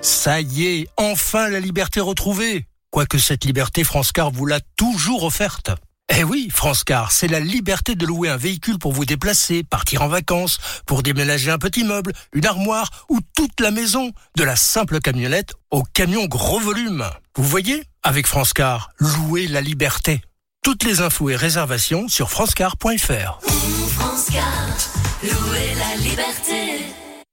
Ça 0.00 0.40
y 0.40 0.64
est, 0.64 0.88
enfin 0.96 1.48
la 1.48 1.60
liberté 1.60 2.00
retrouvée. 2.00 2.66
Quoique 2.90 3.18
cette 3.18 3.44
liberté, 3.44 3.84
France 3.84 4.10
Car 4.10 4.32
vous 4.32 4.44
l'a 4.44 4.58
toujours 4.76 5.22
offerte. 5.22 5.70
Eh 6.14 6.24
oui, 6.24 6.50
France 6.52 6.84
Car, 6.84 7.10
c'est 7.10 7.26
la 7.26 7.40
liberté 7.40 7.94
de 7.94 8.04
louer 8.04 8.28
un 8.28 8.36
véhicule 8.36 8.78
pour 8.78 8.92
vous 8.92 9.06
déplacer, 9.06 9.62
partir 9.62 10.02
en 10.02 10.08
vacances, 10.08 10.58
pour 10.84 11.02
déménager 11.02 11.50
un 11.50 11.56
petit 11.56 11.84
meuble, 11.84 12.12
une 12.34 12.44
armoire 12.44 12.90
ou 13.08 13.20
toute 13.34 13.58
la 13.60 13.70
maison, 13.70 14.12
de 14.36 14.44
la 14.44 14.54
simple 14.54 15.00
camionnette 15.00 15.54
au 15.70 15.82
camion 15.82 16.26
gros 16.26 16.60
volume. 16.60 17.06
Vous 17.36 17.44
voyez 17.44 17.84
Avec 18.02 18.26
France 18.26 18.52
Car, 18.52 18.90
louez 18.98 19.46
la 19.46 19.62
liberté. 19.62 20.20
Toutes 20.62 20.84
les 20.84 21.00
infos 21.00 21.30
et 21.30 21.36
réservations 21.36 22.08
sur 22.08 22.30
francecar.fr. 22.30 23.40
France 23.96 24.28
la 24.32 25.96
liberté. 25.96 26.91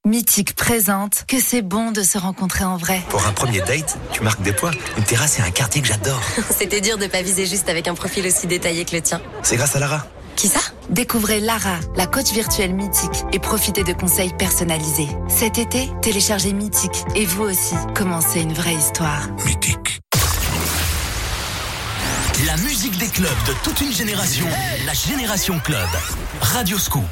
Mythique 0.10 0.56
présente 0.56 1.26
que 1.28 1.42
c'est 1.42 1.62
bon 1.62 1.92
de 1.92 2.04
se 2.04 2.18
rencontrer 2.18 2.64
en 2.64 2.78
vrai. 2.78 3.02
Pour 3.10 3.28
un 3.28 3.34
premier 3.34 3.60
date, 3.60 3.98
tu 4.14 4.24
marques 4.24 4.42
des 4.42 4.54
points. 4.54 4.72
Une 4.98 5.04
terrasse 5.04 5.40
et 5.40 5.42
un 5.42 5.52
quartier 5.52 5.82
que 5.82 5.88
j'adore. 5.90 6.22
C'était 6.58 6.80
dur 6.80 6.98
de 6.98 7.06
pas 7.08 7.22
viser 7.22 7.46
juste 7.46 7.68
avec 7.68 7.86
un 7.90 7.96
profil 7.96 8.26
aussi 8.26 8.48
détaillé 8.48 8.86
que 8.86 8.96
le 8.96 9.02
tien. 9.02 9.22
C'est 9.44 9.58
grâce 9.58 9.76
à 9.76 9.80
Lara. 9.80 10.08
Qui 10.38 10.48
ça? 10.48 10.62
Découvrez 10.90 11.42
Lara, 11.42 11.76
la 11.98 12.08
coach 12.08 12.32
virtuelle 12.32 12.74
mythique, 12.74 13.26
et 13.34 13.40
profitez 13.40 13.84
de 13.84 13.92
conseils 13.92 14.32
personnalisés. 14.40 15.10
Cet 15.28 15.58
été, 15.58 15.90
téléchargez 16.02 16.54
Mythique 16.54 17.04
et 17.16 17.26
vous 17.26 17.44
aussi, 17.44 17.76
commencez 17.94 18.40
une 18.40 18.54
vraie 18.54 18.76
histoire. 18.76 19.28
Mythique. 19.46 20.00
La 22.46 22.56
musique 22.56 22.98
des 22.98 23.10
clubs 23.10 23.30
de 23.48 23.54
toute 23.64 23.82
une 23.82 23.92
génération. 23.92 24.48
La 24.86 24.94
Génération 24.94 25.60
Club. 25.60 25.90
Radio 26.40 26.80
Scoop. 26.80 27.04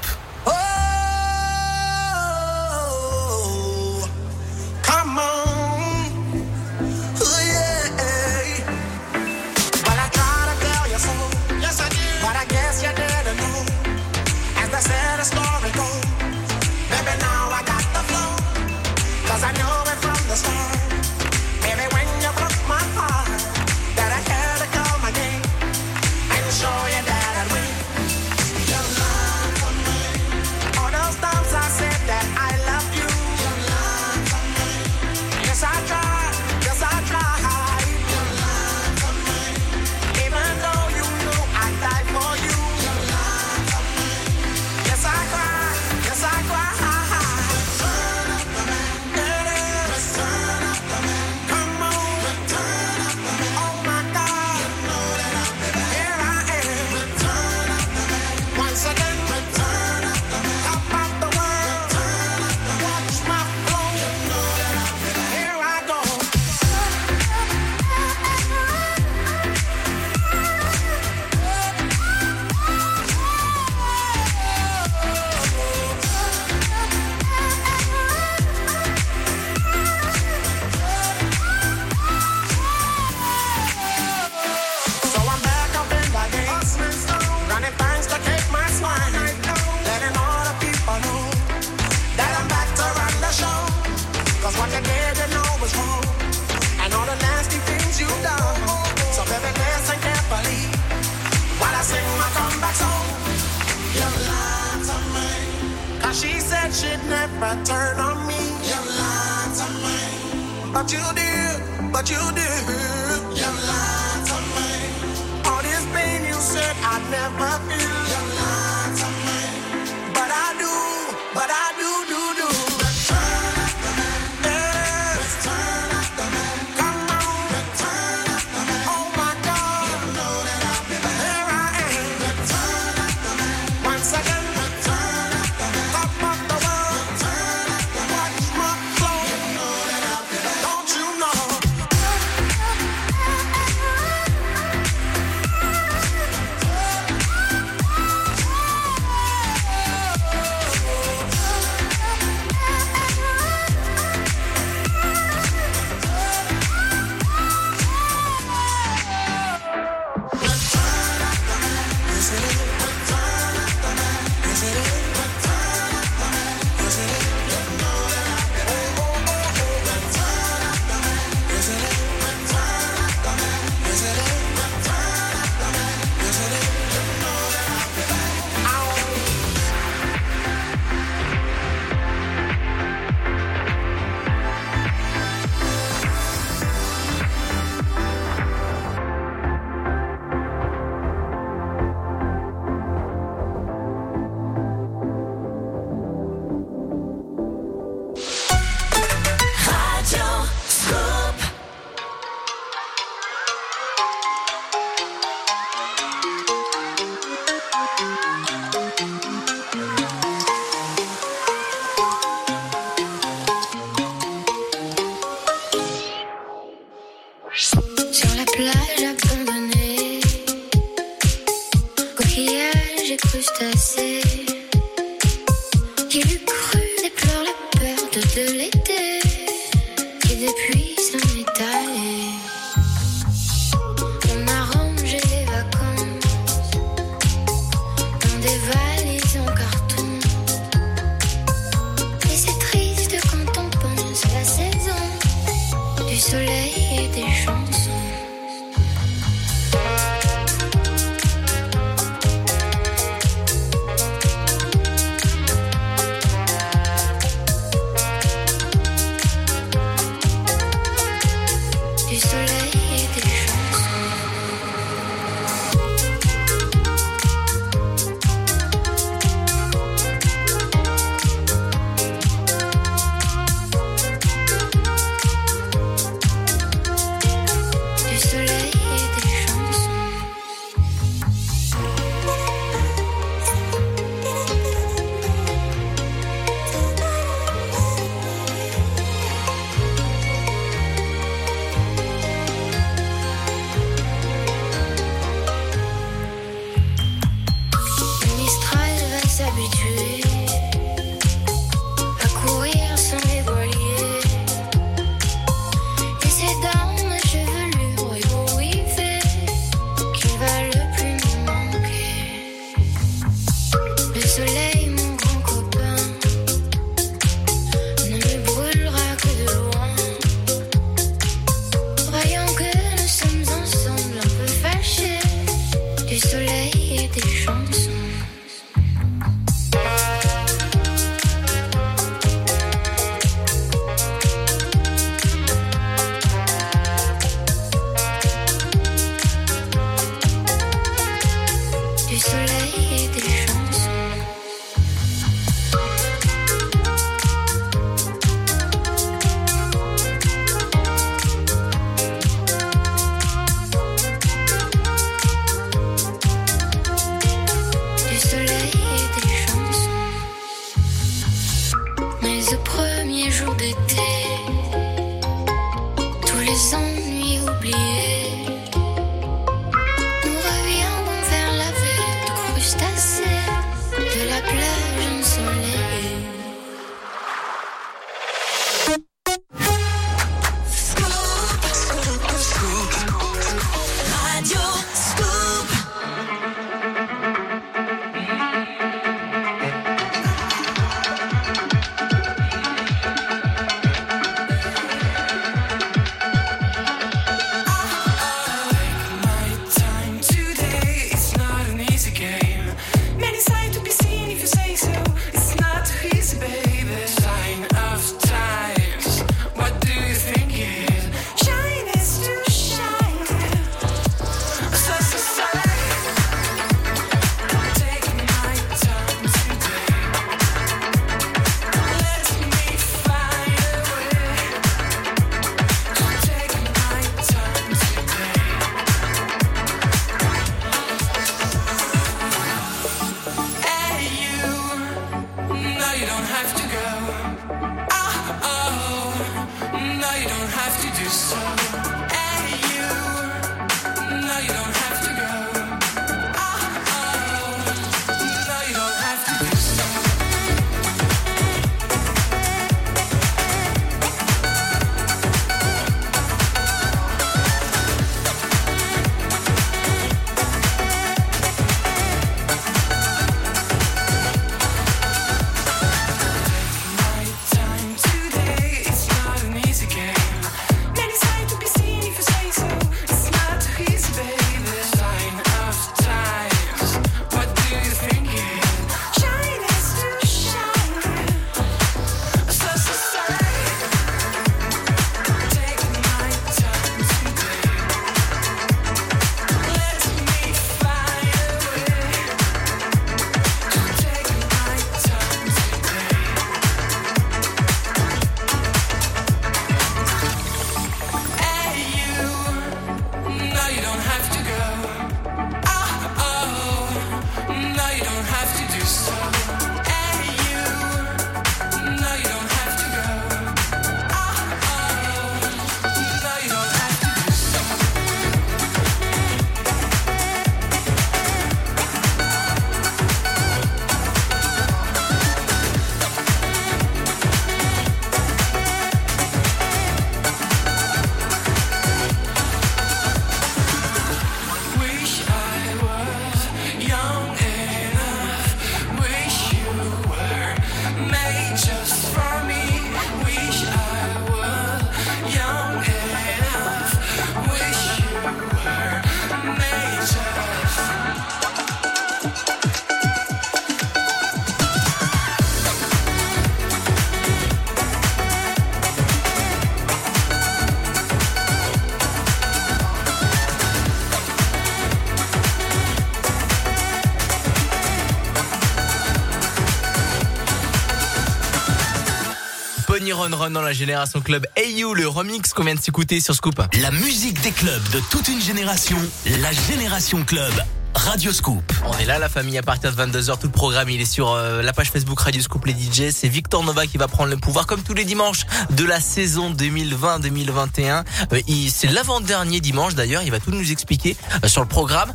On 573.31 573.35
Run 573.35 573.51
dans 573.51 573.61
la 573.61 573.73
Génération 573.73 574.21
Club. 574.21 574.45
Hey 574.55 574.79
You, 574.79 574.93
le 574.93 575.07
remix 575.07 575.53
qu'on 575.53 575.63
vient 575.63 575.75
de 575.75 575.79
s'écouter 575.79 576.19
sur 576.19 576.35
Scoop. 576.35 576.61
La 576.81 576.91
musique 576.91 577.41
des 577.41 577.51
clubs 577.51 577.89
de 577.91 577.99
toute 578.11 578.27
une 578.27 578.41
génération, 578.41 578.97
la 579.41 579.51
Génération 579.51 580.23
Club, 580.23 580.53
Radio 580.93 581.31
Scoop. 581.31 581.63
On 581.85 581.97
est 581.97 582.05
là, 582.05 582.19
la 582.19 582.29
famille, 582.29 582.57
à 582.57 582.63
partir 582.63 582.93
de 582.93 583.01
22h. 583.01 583.39
Tout 583.39 583.47
le 583.47 583.51
programme, 583.51 583.89
il 583.89 584.01
est 584.01 584.05
sur 584.05 584.31
euh, 584.31 584.61
la 584.61 584.73
page 584.73 584.91
Facebook 584.91 585.19
Radio 585.19 585.41
Scoop 585.41 585.65
Les 585.65 585.73
DJ. 585.73 586.11
C'est 586.11 586.27
Victor 586.27 586.63
Nova 586.63 586.87
qui 586.87 586.97
va 586.97 587.07
prendre 587.07 587.29
le 587.29 587.37
pouvoir, 587.37 587.67
comme 587.67 587.81
tous 587.81 587.93
les 587.93 588.05
dimanches 588.05 588.45
de 588.71 588.83
la 588.83 588.99
saison 588.99 589.51
2020-2021. 589.53 591.03
Euh, 591.33 591.41
c'est 591.69 591.87
l'avant-dernier 591.87 592.61
dimanche, 592.61 592.95
d'ailleurs. 592.95 593.23
Il 593.23 593.31
va 593.31 593.39
tout 593.39 593.51
nous 593.51 593.71
expliquer 593.71 594.15
euh, 594.43 594.47
sur 594.47 594.61
le 594.61 594.67
programme 594.67 595.13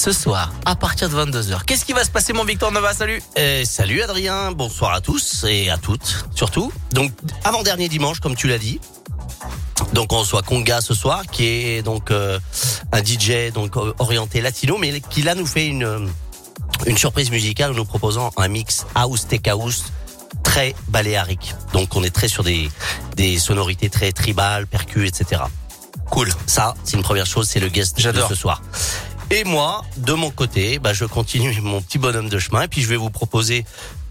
ce 0.00 0.12
soir, 0.12 0.50
à 0.64 0.76
partir 0.76 1.10
de 1.10 1.14
22h. 1.14 1.64
Qu'est-ce 1.66 1.84
qui 1.84 1.92
va 1.92 2.02
se 2.04 2.10
passer, 2.10 2.32
mon 2.32 2.44
Victor 2.44 2.72
Nova? 2.72 2.94
Salut 2.94 3.22
Eh, 3.36 3.66
salut 3.66 4.00
Adrien, 4.00 4.50
bonsoir 4.50 4.94
à 4.94 5.02
tous 5.02 5.44
et 5.46 5.68
à 5.68 5.76
toutes 5.76 6.24
surtout. 6.34 6.72
Donc 6.92 7.12
avant-dernier 7.44 7.90
dimanche 7.90 8.18
comme 8.18 8.34
tu 8.34 8.48
l'as 8.48 8.56
dit. 8.56 8.80
Donc 9.92 10.10
on 10.14 10.20
reçoit 10.20 10.40
Conga 10.40 10.80
ce 10.80 10.94
soir 10.94 11.24
qui 11.30 11.44
est 11.44 11.82
donc 11.82 12.10
euh, 12.10 12.40
un 12.92 13.04
DJ 13.04 13.52
donc 13.52 13.76
euh, 13.76 13.92
orienté 13.98 14.40
latino 14.40 14.78
mais 14.78 15.02
qui 15.02 15.20
là 15.20 15.34
nous 15.34 15.46
fait 15.46 15.66
une 15.66 16.08
une 16.86 16.96
surprise 16.96 17.30
musicale 17.30 17.72
en 17.72 17.74
nous 17.74 17.84
proposant 17.84 18.30
un 18.38 18.48
mix 18.48 18.86
house 18.94 19.26
tech 19.26 19.42
house 19.48 19.84
très 20.42 20.74
baléarique. 20.88 21.54
Donc 21.74 21.94
on 21.94 22.02
est 22.02 22.14
très 22.14 22.28
sur 22.28 22.42
des 22.42 22.70
des 23.16 23.38
sonorités 23.38 23.90
très 23.90 24.12
tribales, 24.12 24.66
percus, 24.66 25.06
etc. 25.06 25.42
Cool. 26.10 26.28
Ça, 26.46 26.74
c'est 26.84 26.96
une 26.96 27.02
première 27.02 27.26
chose, 27.26 27.48
c'est 27.48 27.60
le 27.60 27.68
guest 27.68 28.00
de 28.00 28.22
ce 28.28 28.34
soir. 28.34 28.62
Et 29.30 29.44
moi, 29.44 29.82
de 29.96 30.12
mon 30.12 30.30
côté, 30.30 30.78
bah, 30.78 30.92
je 30.92 31.04
continue 31.04 31.60
mon 31.62 31.80
petit 31.80 31.98
bonhomme 31.98 32.28
de 32.28 32.38
chemin 32.38 32.62
et 32.62 32.68
puis 32.68 32.82
je 32.82 32.88
vais 32.88 32.96
vous 32.96 33.10
proposer 33.10 33.64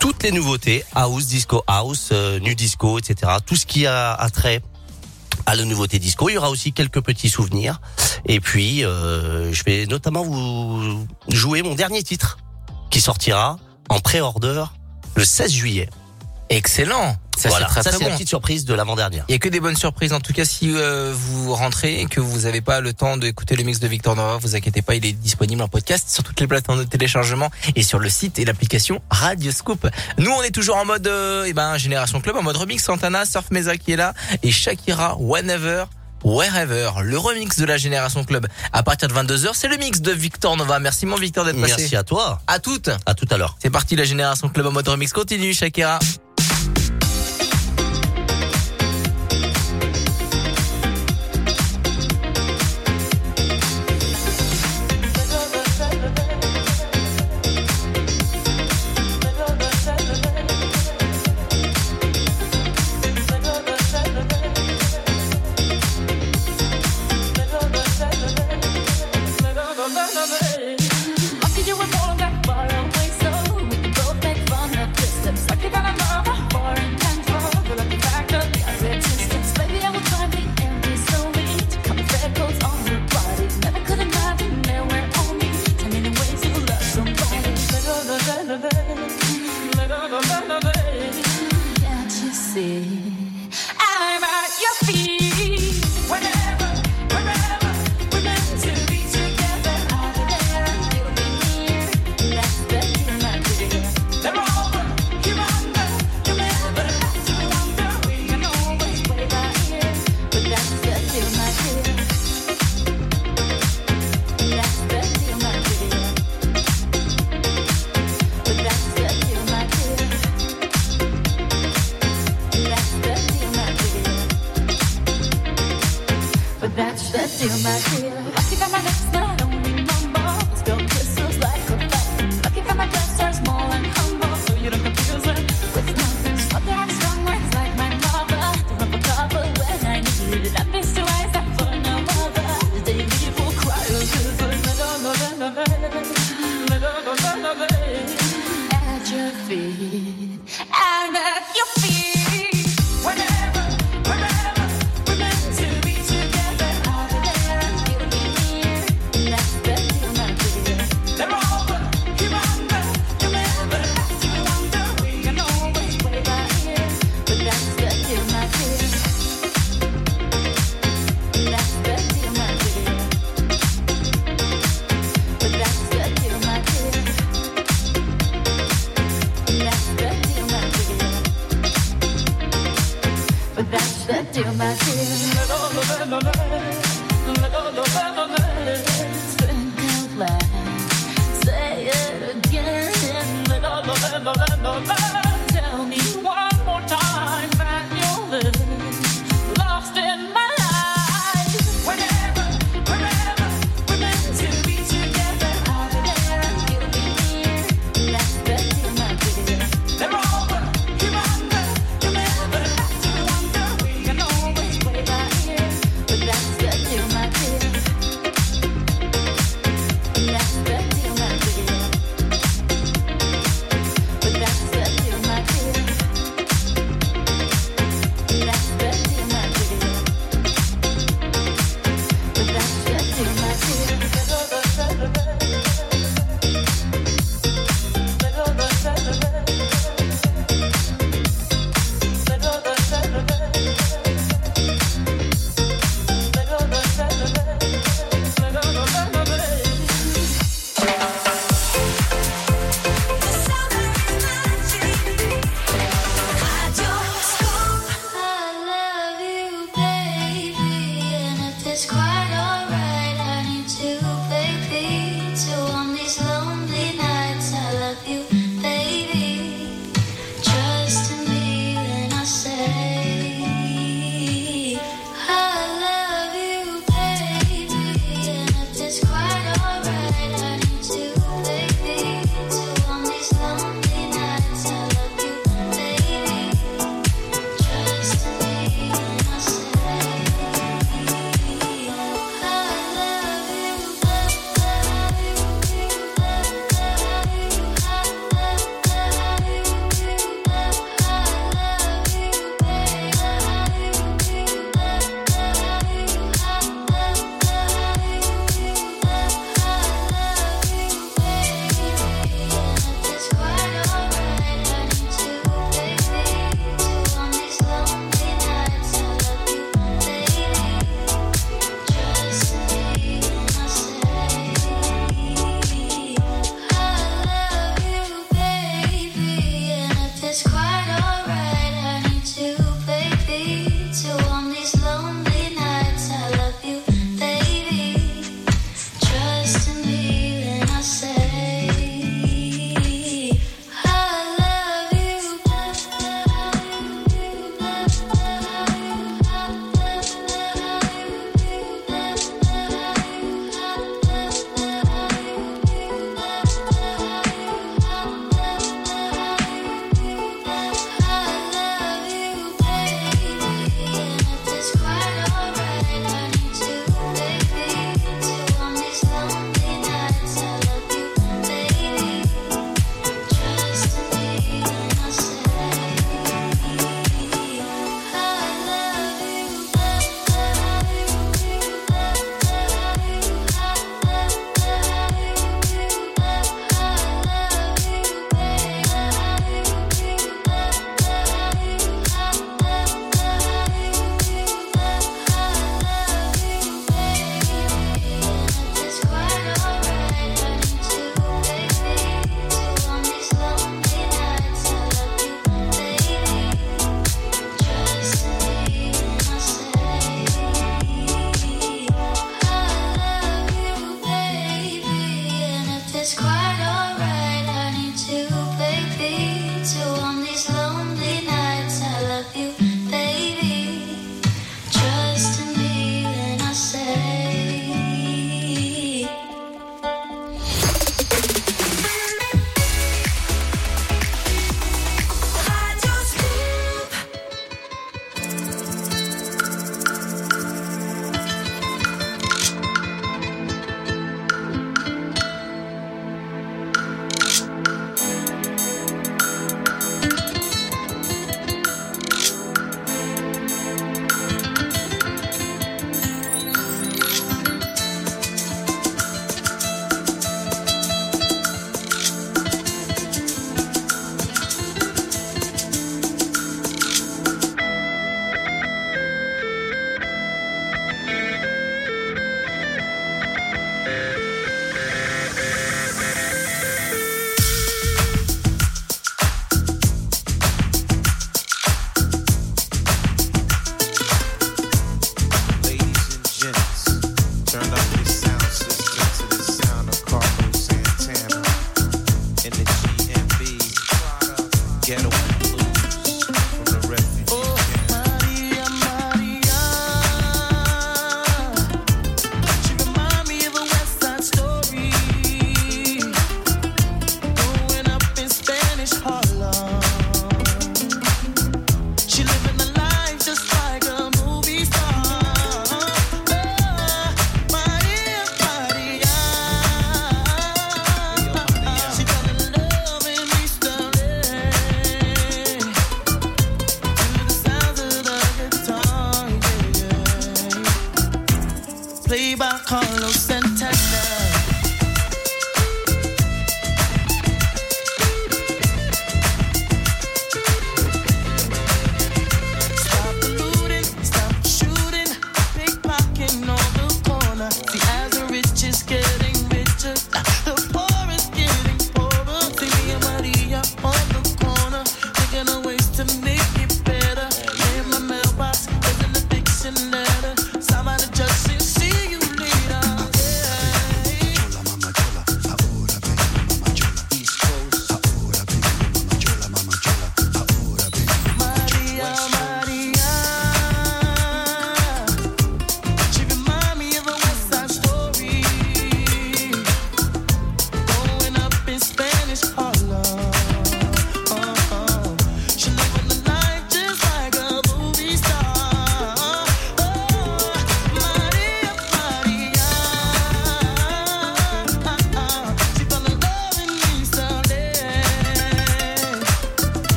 toutes 0.00 0.22
les 0.22 0.32
nouveautés, 0.32 0.84
house, 0.94 1.26
disco 1.26 1.62
house, 1.66 2.10
euh, 2.12 2.40
nu 2.40 2.54
disco, 2.54 2.98
etc. 2.98 3.32
Tout 3.46 3.56
ce 3.56 3.64
qui 3.64 3.86
a, 3.86 4.12
a 4.12 4.30
trait 4.30 4.60
à 5.46 5.54
la 5.54 5.64
nouveauté 5.64 5.98
disco. 5.98 6.28
Il 6.28 6.34
y 6.34 6.38
aura 6.38 6.50
aussi 6.50 6.72
quelques 6.72 7.00
petits 7.00 7.28
souvenirs. 7.28 7.80
Et 8.26 8.40
puis, 8.40 8.84
euh, 8.84 9.52
je 9.52 9.62
vais 9.64 9.86
notamment 9.86 10.22
vous 10.24 11.06
jouer 11.28 11.62
mon 11.62 11.74
dernier 11.74 12.02
titre 12.02 12.38
qui 12.90 13.00
sortira 13.00 13.58
en 13.88 14.00
pré-order 14.00 14.64
le 15.16 15.24
16 15.24 15.52
juillet. 15.52 15.90
Excellent. 16.50 17.16
Ça, 17.36 17.48
voilà. 17.48 17.68
c'est 17.68 17.98
bon. 17.98 18.06
la 18.06 18.10
petite 18.10 18.28
surprise 18.28 18.64
de 18.64 18.74
l'avant-dernière. 18.74 19.24
Il 19.28 19.32
y 19.32 19.34
a 19.34 19.38
que 19.38 19.48
des 19.48 19.60
bonnes 19.60 19.76
surprises. 19.76 20.12
En 20.12 20.20
tout 20.20 20.32
cas, 20.32 20.44
si 20.44 20.72
euh, 20.72 21.12
vous 21.14 21.54
rentrez 21.54 22.00
et 22.00 22.06
que 22.06 22.20
vous 22.20 22.40
n'avez 22.40 22.60
pas 22.60 22.80
le 22.80 22.92
temps 22.92 23.16
d'écouter 23.16 23.56
le 23.56 23.64
mix 23.64 23.80
de 23.80 23.88
Victor 23.88 24.14
Nova, 24.14 24.38
vous 24.40 24.54
inquiétez 24.54 24.82
pas, 24.82 24.94
il 24.94 25.04
est 25.04 25.12
disponible 25.12 25.62
en 25.62 25.68
podcast 25.68 26.08
sur 26.08 26.22
toutes 26.22 26.40
les 26.40 26.46
plateformes 26.46 26.78
de 26.78 26.84
téléchargement 26.84 27.50
et 27.74 27.82
sur 27.82 27.98
le 27.98 28.08
site 28.08 28.38
et 28.38 28.44
l'application 28.44 29.02
Radio 29.10 29.50
Scoop. 29.50 29.88
Nous, 30.18 30.30
on 30.30 30.42
est 30.42 30.52
toujours 30.52 30.76
en 30.76 30.84
mode, 30.84 31.06
euh, 31.06 31.44
eh 31.46 31.52
ben, 31.52 31.76
Génération 31.76 32.20
Club, 32.20 32.36
en 32.36 32.42
mode 32.42 32.56
remix. 32.56 32.84
Santana, 32.84 33.24
Surf 33.24 33.50
Mesa 33.50 33.76
qui 33.76 33.92
est 33.92 33.96
là 33.96 34.14
et 34.42 34.50
Shakira, 34.50 35.16
Whenever. 35.18 35.84
Wherever, 36.24 36.90
le 37.02 37.18
remix 37.18 37.58
de 37.58 37.66
la 37.66 37.76
Génération 37.76 38.24
Club 38.24 38.46
à 38.72 38.82
partir 38.82 39.08
de 39.08 39.12
22h, 39.12 39.50
c'est 39.52 39.68
le 39.68 39.76
mix 39.76 40.00
de 40.00 40.10
Victor 40.10 40.56
Nova. 40.56 40.78
Merci 40.78 41.04
mon 41.04 41.16
Victor 41.16 41.44
d'être 41.44 41.60
passé. 41.60 41.74
Merci 41.76 41.96
à 41.96 42.02
toi. 42.02 42.40
À 42.46 42.58
toutes. 42.60 42.88
À 43.04 43.14
tout 43.14 43.26
à 43.30 43.36
l'heure. 43.36 43.56
C'est 43.60 43.68
parti 43.68 43.94
la 43.94 44.04
Génération 44.04 44.48
Club 44.48 44.66
en 44.66 44.72
mode 44.72 44.88
remix. 44.88 45.12
Continue 45.12 45.52
Shakira. 45.52 45.98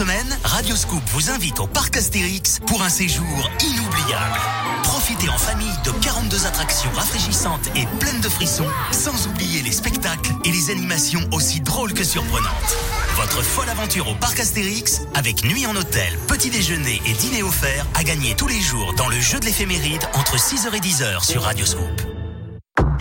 Semaine, 0.00 0.38
Radio 0.44 0.74
Scoop 0.76 1.02
vous 1.08 1.28
invite 1.28 1.60
au 1.60 1.66
Parc 1.66 1.94
Astérix 1.94 2.58
pour 2.66 2.82
un 2.82 2.88
séjour 2.88 3.50
inoubliable. 3.62 4.40
Profitez 4.82 5.28
en 5.28 5.36
famille 5.36 5.76
de 5.84 5.90
42 5.90 6.46
attractions 6.46 6.90
rafraîchissantes 6.94 7.68
et 7.76 7.84
pleines 7.98 8.22
de 8.22 8.30
frissons, 8.30 8.66
sans 8.92 9.26
oublier 9.26 9.60
les 9.60 9.72
spectacles 9.72 10.32
et 10.46 10.52
les 10.52 10.70
animations 10.70 11.20
aussi 11.32 11.60
drôles 11.60 11.92
que 11.92 12.02
surprenantes. 12.02 12.76
Votre 13.16 13.42
folle 13.42 13.68
aventure 13.68 14.08
au 14.08 14.14
Parc 14.14 14.40
Astérix, 14.40 15.02
avec 15.12 15.44
nuit 15.44 15.66
en 15.66 15.76
hôtel, 15.76 16.18
petit 16.28 16.48
déjeuner 16.48 17.02
et 17.04 17.12
dîner 17.12 17.42
offert, 17.42 17.84
à 17.94 18.02
gagner 18.02 18.34
tous 18.34 18.48
les 18.48 18.60
jours 18.62 18.94
dans 18.94 19.08
le 19.08 19.20
jeu 19.20 19.38
de 19.38 19.44
l'éphéméride 19.44 20.02
entre 20.14 20.38
6h 20.38 20.74
et 20.74 20.80
10h 20.80 21.26
sur 21.26 21.42
Radio 21.42 21.66
Scoop. 21.66 22.00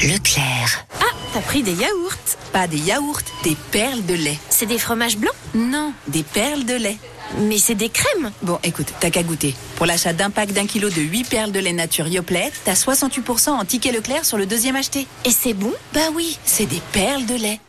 Leclerc. 0.01 0.85
Ah, 0.99 1.15
t'as 1.33 1.41
pris 1.41 1.63
des 1.63 1.75
yaourts 1.75 2.35
Pas 2.51 2.67
des 2.67 2.77
yaourts, 2.77 3.21
des 3.43 3.55
perles 3.71 4.05
de 4.05 4.13
lait. 4.13 4.37
C'est 4.49 4.65
des 4.65 4.77
fromages 4.77 5.17
blancs 5.17 5.33
Non, 5.55 5.93
des 6.07 6.23
perles 6.23 6.65
de 6.65 6.75
lait. 6.75 6.97
Mais 7.41 7.57
c'est 7.57 7.75
des 7.75 7.89
crèmes 7.89 8.31
Bon, 8.41 8.59
écoute, 8.63 8.87
t'as 8.99 9.11
qu'à 9.11 9.23
goûter. 9.23 9.55
Pour 9.75 9.85
l'achat 9.85 10.13
d'un 10.13 10.29
pack 10.29 10.51
d'un 10.51 10.65
kilo 10.65 10.89
de 10.89 11.01
8 11.01 11.29
perles 11.29 11.51
de 11.51 11.59
lait 11.59 11.73
nature 11.73 12.07
Yoplait, 12.07 12.51
t'as 12.65 12.73
68% 12.73 13.49
en 13.49 13.65
ticket 13.65 13.91
Leclerc 13.91 14.25
sur 14.25 14.37
le 14.37 14.45
deuxième 14.45 14.75
acheté. 14.75 15.05
Et 15.25 15.31
c'est 15.31 15.53
bon 15.53 15.71
Bah 15.93 15.99
oui, 16.15 16.37
c'est 16.43 16.65
des 16.65 16.81
perles 16.91 17.25
de 17.25 17.35
lait. 17.35 17.59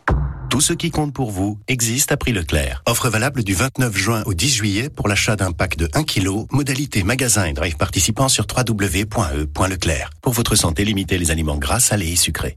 Tout 0.49 0.61
ce 0.61 0.73
qui 0.73 0.91
compte 0.91 1.13
pour 1.13 1.31
vous 1.31 1.59
existe 1.69 2.11
à 2.11 2.17
prix 2.17 2.33
Leclerc. 2.33 2.83
Offre 2.87 3.09
valable 3.09 3.45
du 3.45 3.55
29 3.55 3.97
juin 3.97 4.23
au 4.27 4.35
10 4.35 4.49
juillet 4.53 4.89
pour 4.89 5.07
l'achat 5.07 5.37
d'un 5.37 5.53
pack 5.53 5.77
de 5.77 5.89
1 5.95 6.03
kg, 6.03 6.47
modalité 6.51 7.05
magasin 7.05 7.45
et 7.45 7.53
drive 7.53 7.77
participant 7.77 8.29
sur 8.29 8.47
www.e.leclerc. 8.51 10.11
Pour 10.23 10.33
votre 10.33 10.57
santé, 10.57 10.85
limitez 10.85 11.19
les 11.19 11.31
aliments 11.31 11.57
gras, 11.57 11.79
salés 11.79 12.13
et 12.13 12.17
sucrés. 12.17 12.57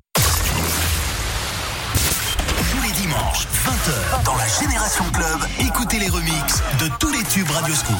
20h, 3.83 4.23
dans 4.23 4.35
la 4.35 4.47
Génération 4.47 5.03
Club, 5.11 5.39
écoutez 5.59 5.99
les 5.99 6.09
remixes 6.09 6.61
de 6.79 6.87
tous 6.99 7.11
les 7.11 7.23
tubes 7.23 7.49
Radio 7.49 7.73
Scoop. 7.73 7.97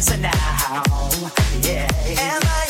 as 0.00 0.10
an 0.12 0.24
Am 0.24 1.30
Yeah. 1.62 2.69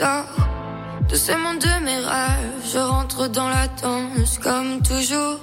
sors 0.00 0.24
de 1.10 1.16
ce 1.16 1.32
de 1.66 1.84
mes 1.84 2.00
rêves. 2.12 2.62
Je 2.72 2.78
rentre 2.78 3.28
dans 3.28 3.50
la 3.58 3.66
danse 3.82 4.38
comme 4.46 4.72
toujours. 4.82 5.38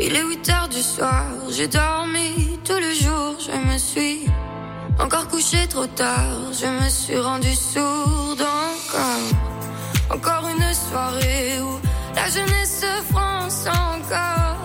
Il 0.00 0.16
est 0.16 0.24
8 0.24 0.48
heures 0.50 0.68
du 0.68 0.82
soir, 0.82 1.24
j'ai 1.56 1.68
dormi 1.68 2.58
tout 2.66 2.80
le 2.86 2.92
jour. 3.02 3.28
Je 3.46 3.56
me 3.68 3.78
suis 3.78 4.18
encore 5.04 5.28
couché 5.28 5.60
trop 5.68 5.86
tard. 5.86 6.38
Je 6.60 6.68
me 6.78 6.88
suis 6.88 7.20
rendu 7.28 7.52
sourde 7.54 8.44
encore. 8.68 9.28
Encore 10.16 10.44
une 10.54 10.70
soirée 10.86 11.60
où 11.66 11.72
la 12.18 12.26
jeunesse 12.36 12.84
France 13.10 13.60
encore. 13.66 14.60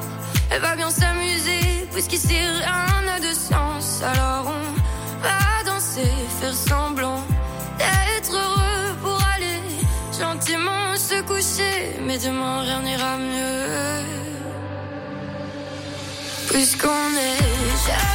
Elle 0.51 0.61
va 0.61 0.75
bien 0.75 0.89
s'amuser 0.89 1.63
puisqu'ici 1.91 2.37
rien 2.61 2.93
n'a 3.07 3.19
de 3.27 3.33
sens. 3.49 4.01
Alors 4.11 4.32
mais 12.13 12.19
demain 12.19 12.61
rien 12.61 12.81
n'ira 12.81 13.17
mieux. 13.17 14.03
Puisqu'on 16.47 17.09
est 17.17 18.12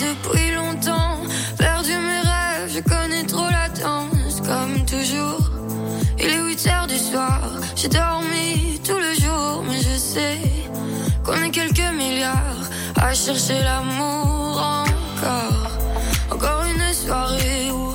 depuis 0.00 0.50
longtemps. 0.52 1.18
Perdu 1.58 1.92
mes 1.92 2.20
rêves, 2.20 2.70
je 2.74 2.80
connais 2.80 3.24
trop 3.24 3.48
la 3.50 3.68
danse, 3.68 4.40
comme 4.40 4.84
toujours. 4.86 5.50
Il 6.18 6.26
est 6.26 6.42
8 6.42 6.66
heures 6.68 6.86
du 6.86 6.98
soir, 6.98 7.40
j'ai 7.76 7.88
dormi 7.88 8.80
tout 8.86 8.98
le 8.98 9.14
jour, 9.14 9.64
mais 9.66 9.80
je 9.80 9.96
sais 9.96 10.38
qu'on 11.24 11.42
est 11.42 11.50
quelques 11.50 11.92
milliards 11.94 12.66
à 12.96 13.14
chercher 13.14 13.60
l'amour 13.62 14.84
encore. 14.84 15.70
Encore 16.30 16.64
une 16.64 16.94
soirée 16.94 17.70
où 17.70 17.94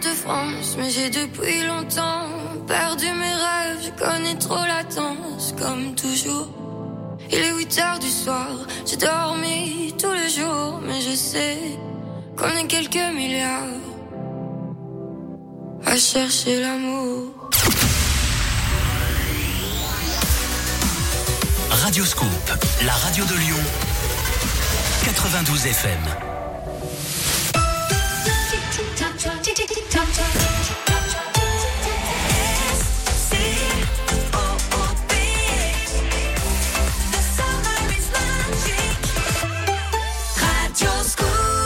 planète 0.00 0.16
France, 0.16 0.76
mais 0.78 0.90
j'ai 0.90 1.10
depuis 1.10 1.62
longtemps 1.64 2.26
perdu 2.66 3.06
mes 3.06 3.34
rêves. 3.34 3.78
Je 3.84 4.04
connais 4.04 4.34
trop 4.36 4.64
latence, 4.66 5.54
comme 5.58 5.94
toujours. 5.94 6.48
Il 7.30 7.38
est 7.38 7.52
8 7.52 7.78
heures 7.78 7.98
du 7.98 8.08
soir, 8.08 8.48
j'ai 8.86 8.96
dormi 8.96 9.94
tous 9.98 10.12
les 10.12 10.28
jours, 10.28 10.80
mais 10.82 11.00
je 11.00 11.14
sais 11.14 11.58
qu'on 12.36 12.48
est 12.48 12.66
quelques 12.66 13.14
milliards 13.14 13.78
à 15.86 15.96
chercher 15.96 16.60
l'amour. 16.60 17.50
Radioscoop, 21.70 22.28
la 22.84 22.92
radio 22.92 23.24
de 23.24 23.34
Lyon, 23.34 23.64
92 25.04 25.66
FM. 25.66 26.29